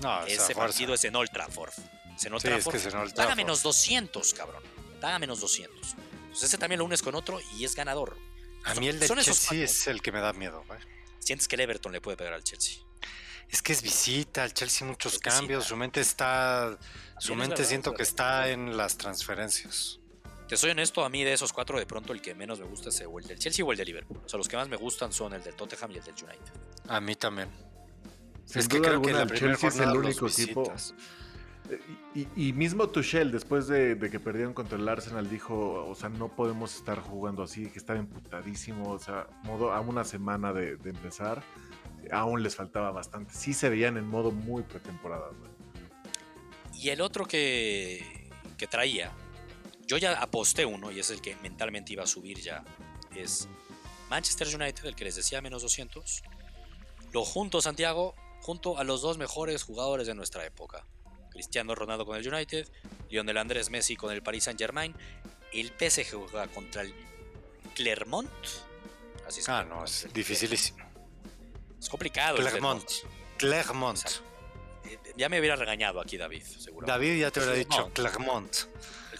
[0.00, 0.54] No, Ese fuerza.
[0.54, 1.72] partido es en Old Trafford.
[2.16, 2.72] Es en Old Sí, es Trafford.
[2.72, 4.62] que es en Old Paga menos 200, cabrón.
[5.00, 5.94] Paga menos 200.
[5.94, 8.16] Entonces ese también lo unes con otro y es ganador.
[8.64, 10.64] A mí el de esos Chelsea es el que me da miedo.
[10.66, 10.80] güey.
[11.18, 12.78] Sientes que el Everton le puede pegar al Chelsea.
[13.48, 15.36] Es que es visita, el Chelsea muchos Es visita.
[15.38, 16.76] cambios, su mente está,
[17.18, 20.00] su es mente verdad, siento es que está en las transferencias.
[20.48, 22.90] Te soy honesto, a mí de esos cuatro, de pronto el que menos me gusta
[22.90, 24.20] es o el del Chelsea o el de Liverpool.
[24.24, 26.52] O sea, los que más me gustan son el del Tottenham y el del United.
[26.88, 27.48] A mí también.
[28.44, 30.72] Sin es que creo que la el primera Chelsea es el único equipo.
[31.68, 31.80] Eh,
[32.14, 36.08] Y, y mismo Tuchel, después de, de que perdieron contra el Arsenal, dijo, o sea,
[36.08, 40.76] no podemos estar jugando así, que estaba emputadísimo, o sea, modo, a una semana de,
[40.76, 41.42] de empezar,
[42.12, 43.34] aún les faltaba bastante.
[43.34, 45.26] Sí se veían en modo muy pretemporada.
[45.40, 45.50] güey.
[46.80, 49.10] Y el otro que, que traía,
[49.86, 52.64] yo ya aposté uno y es el que mentalmente iba a subir ya,
[53.14, 53.48] es
[54.10, 56.22] Manchester United, el que les decía menos 200.
[57.12, 60.86] Lo junto, Santiago, junto a los dos mejores jugadores de nuestra época.
[61.30, 62.68] Cristiano Ronaldo con el United,
[63.10, 64.94] Lionel Andrés Messi con el Paris Saint Germain.
[65.52, 66.94] El PSG juega contra el
[67.74, 68.30] Clermont.
[69.26, 70.78] Así se Ah, no, es dificilísimo.
[71.80, 72.36] Es complicado.
[72.36, 72.88] Clermont.
[73.36, 74.00] Clermont.
[74.84, 76.86] Eh, Ya me hubiera regañado aquí David, seguro.
[76.86, 78.54] David ya te hubiera dicho Clermont.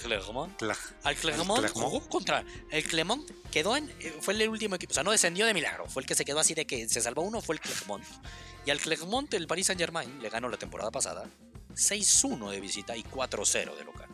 [0.07, 0.51] Clermont.
[0.53, 0.61] El Clermont.
[0.61, 1.91] Cler- Al Clermont, Clermont.
[1.91, 2.45] jugó contra.
[2.71, 3.89] El Clermont quedó en.
[4.01, 4.93] eh, Fue el último equipo.
[4.93, 5.87] O sea, no descendió de milagro.
[5.87, 7.41] Fue el que se quedó así de que se salvó uno.
[7.41, 8.05] Fue el Clermont.
[8.65, 11.29] Y al Clermont, el Paris Saint Germain le ganó la temporada pasada
[11.75, 14.09] 6-1 de visita y 4-0 de local.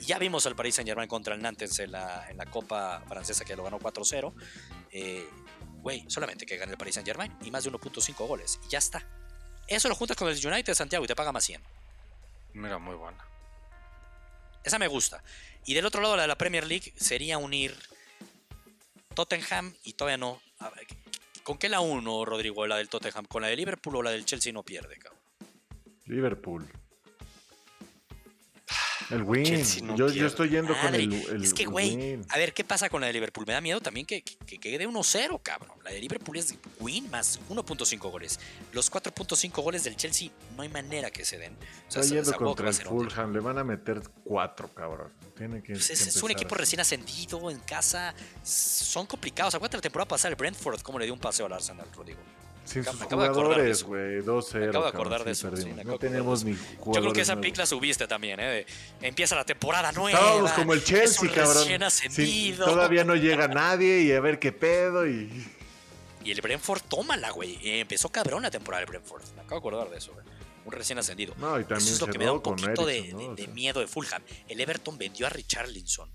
[0.00, 3.02] Y ya vimos al Paris Saint Germain contra el Nantes en la, en la Copa
[3.08, 4.32] Francesa que lo ganó 4-0.
[4.90, 5.28] Eh,
[5.82, 8.60] Güey, solamente que gane el Paris Saint Germain y más de 1.5 goles.
[8.64, 9.04] Y ya está.
[9.66, 11.60] Eso lo juntas con el United Santiago y te paga más 100.
[12.54, 13.18] Mira, muy buena.
[14.64, 15.22] Esa me gusta.
[15.66, 17.74] Y del otro lado, la de la Premier League sería unir
[19.14, 20.40] Tottenham y todavía no.
[21.42, 23.26] ¿Con qué la uno, Rodrigo, la del Tottenham?
[23.26, 25.20] ¿Con la de Liverpool o la del Chelsea no pierde, cabrón?
[26.06, 26.68] Liverpool.
[29.10, 29.62] El win.
[29.84, 32.64] No yo, yo estoy yendo con Madre, el, el- es que, güey, a ver, ¿qué
[32.64, 33.44] pasa con la de Liverpool?
[33.46, 35.76] Me da miedo también que, que, que quede 1-0, cabrón.
[35.84, 38.38] La de Liverpool es win más 1.5 goles.
[38.72, 41.54] Los 4.5 goles del Chelsea no hay manera que se den.
[41.88, 43.32] O sea, Estoy yendo contra el Fulham.
[43.32, 45.12] Le van a meter cuatro, cabrón.
[45.36, 48.14] Tiene que, Pues es, es un equipo recién ascendido en casa.
[48.42, 49.54] Son complicados.
[49.54, 52.20] Acuérdate la temporada pasada, el Brentford, cómo le dio un paseo al Arsenal, Rodrigo.
[52.64, 53.86] Sin sus acabo de acordar de jugadores, eso.
[53.86, 54.20] güey.
[54.22, 54.60] 2-0.
[54.60, 55.76] Me acabo de acordar de sí, eso, sí, perdimos.
[55.76, 57.00] me acabo no de acordar tenemos de ni Yo jugadores.
[57.02, 58.66] creo que esa pick la subiste también, ¿eh?
[59.00, 60.18] De- empieza la temporada nueva.
[60.18, 61.82] Estábamos como el Chelsea, cabrón.
[61.82, 62.64] ascendido.
[62.66, 65.06] todavía no llega nadie y a ver qué pedo.
[65.08, 65.28] Y
[66.24, 67.58] Y el Brentford, tómala, güey.
[67.66, 69.22] Eh, Empezó cabrón la temporada del Brentford.
[69.34, 70.24] Me acabo de acordar de eso, güey.
[70.64, 71.34] Un recién ascendido.
[71.38, 73.34] no, y también Eso es lo que me da un poquito de, ¿no?
[73.34, 74.22] de- de miedo de Fulham.
[74.48, 76.08] El Everton vendió a Richarlison.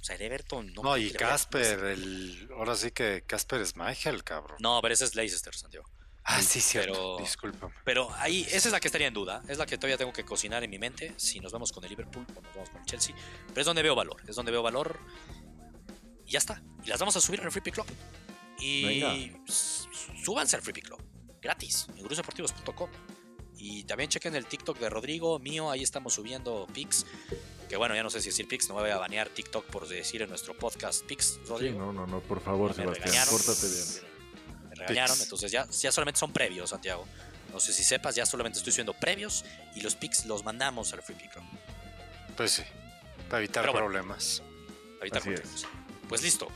[0.00, 0.82] O sea, el Everton no.
[0.82, 4.56] No, y Casper, el, ahora sí que Casper es Michael, cabrón.
[4.60, 5.86] No, pero ese es Leicester, Santiago.
[6.24, 6.92] ah, sí, cierto.
[6.92, 7.74] pero- Discúlpame.
[7.84, 9.42] Pero ahí, esa es la que estaría en duda.
[9.48, 11.12] Es la que todavía tengo que cocinar en mi mente.
[11.16, 13.14] Si nos vamos con el Liverpool o nos vamos con el Chelsea.
[13.48, 14.16] Pero es donde veo valor.
[14.26, 14.98] Es donde veo valor.
[16.24, 16.62] Y ya está.
[16.84, 17.86] Y las vamos a subir en el Free Pick Club.
[18.58, 19.44] Y Venga.
[20.22, 21.02] súbanse al Free Pick Club.
[21.42, 21.86] Gratis.
[21.96, 22.90] En gruseportivos.com.
[23.58, 25.70] Y también chequen el TikTok de Rodrigo, mío.
[25.70, 27.04] Ahí estamos subiendo pics.
[27.70, 28.68] Que bueno, ya no sé si decir pics.
[28.68, 31.78] No me voy a banear TikTok por decir en nuestro podcast pics, sí, Rodrigo.
[31.78, 33.30] no, no, no, por favor, Me Sebastián, regañaron.
[33.36, 33.86] pórtate bien.
[34.68, 37.06] Me regañaron, entonces ya, ya solamente son previos, Santiago.
[37.52, 39.44] No sé si sepas, ya solamente estoy subiendo previos
[39.76, 41.30] y los pics los mandamos al Free Pick
[42.36, 42.62] Pues sí,
[43.28, 43.86] para evitar Pero bueno.
[43.86, 44.42] problemas.
[44.98, 45.40] para evitar Así es.
[45.40, 45.68] conflictos.
[46.08, 46.48] Pues listo.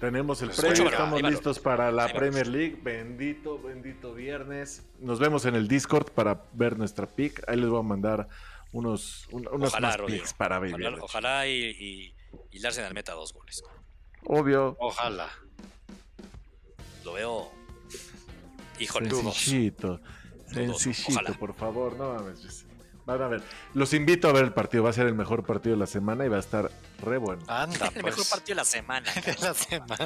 [0.00, 1.30] Tenemos el Pues previo, estamos valor.
[1.32, 2.12] listos para la.
[2.12, 2.78] Premier League.
[2.82, 4.82] Bendito, bendito viernes.
[5.00, 7.42] Nos vemos en el Discord para ver nuestra pick.
[7.48, 8.28] Ahí les voy a mandar
[8.72, 10.24] unos, un- unos Ojalá, más Rodrigo.
[10.36, 10.98] para Ojalá, vivir.
[11.00, 12.14] ojalá y, y,
[12.50, 13.62] y el Arsenal meta dos goles.
[14.24, 14.76] Obvio.
[14.80, 15.28] Ojalá.
[17.04, 17.50] Lo veo.
[18.78, 20.00] Híjole, Sencillito.
[20.46, 21.32] Sencillito, ojalá.
[21.38, 21.96] por favor.
[21.96, 22.66] No mames.
[23.04, 23.42] Van a ver.
[23.74, 24.84] Los invito a ver el partido.
[24.84, 26.70] Va a ser el mejor partido de la semana y va a estar
[27.02, 27.42] re bueno.
[27.48, 28.16] Anda, el pues.
[28.16, 29.12] mejor partido de la semana.
[29.26, 29.96] de la semana.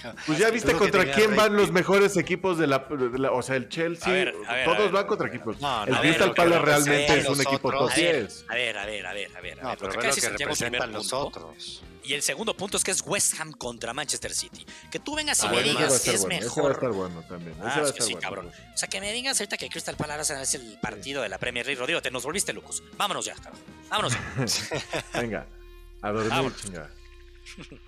[0.00, 0.22] cabrón.
[0.26, 3.56] Pues ya viste contra quién van los mejores equipos de la, de la- O sea,
[3.56, 4.08] el Chelsea.
[4.08, 4.92] A ver, a ver, todos a ver.
[4.92, 5.60] van contra equipos.
[5.60, 8.46] No, el Crystal a ver, Palace realmente es un equipo top A ver, 10.
[8.48, 9.60] a ver, a ver, a ver, a ver.
[9.60, 9.78] a No, ver.
[9.78, 11.82] pero Lo que Santiago, representan los otros.
[12.06, 14.64] Y el segundo punto es que es West Ham contra Manchester City.
[14.90, 16.72] Que tú vengas y Ah, me digas si es bueno, ese va a mejor.
[16.72, 17.56] estar bueno también.
[17.60, 18.20] Ah, ese va a que estar sí, bueno.
[18.20, 18.52] cabrón.
[18.74, 21.66] O sea, que me digas ahorita que Crystal Palace es el partido de la Premier
[21.66, 21.78] League.
[21.80, 22.82] Rodrigo, te nos volviste locos.
[22.96, 23.60] Vámonos ya, cabrón.
[23.90, 25.02] Vámonos ya.
[25.20, 25.46] Venga,
[26.02, 26.62] a dormir, Vámonos.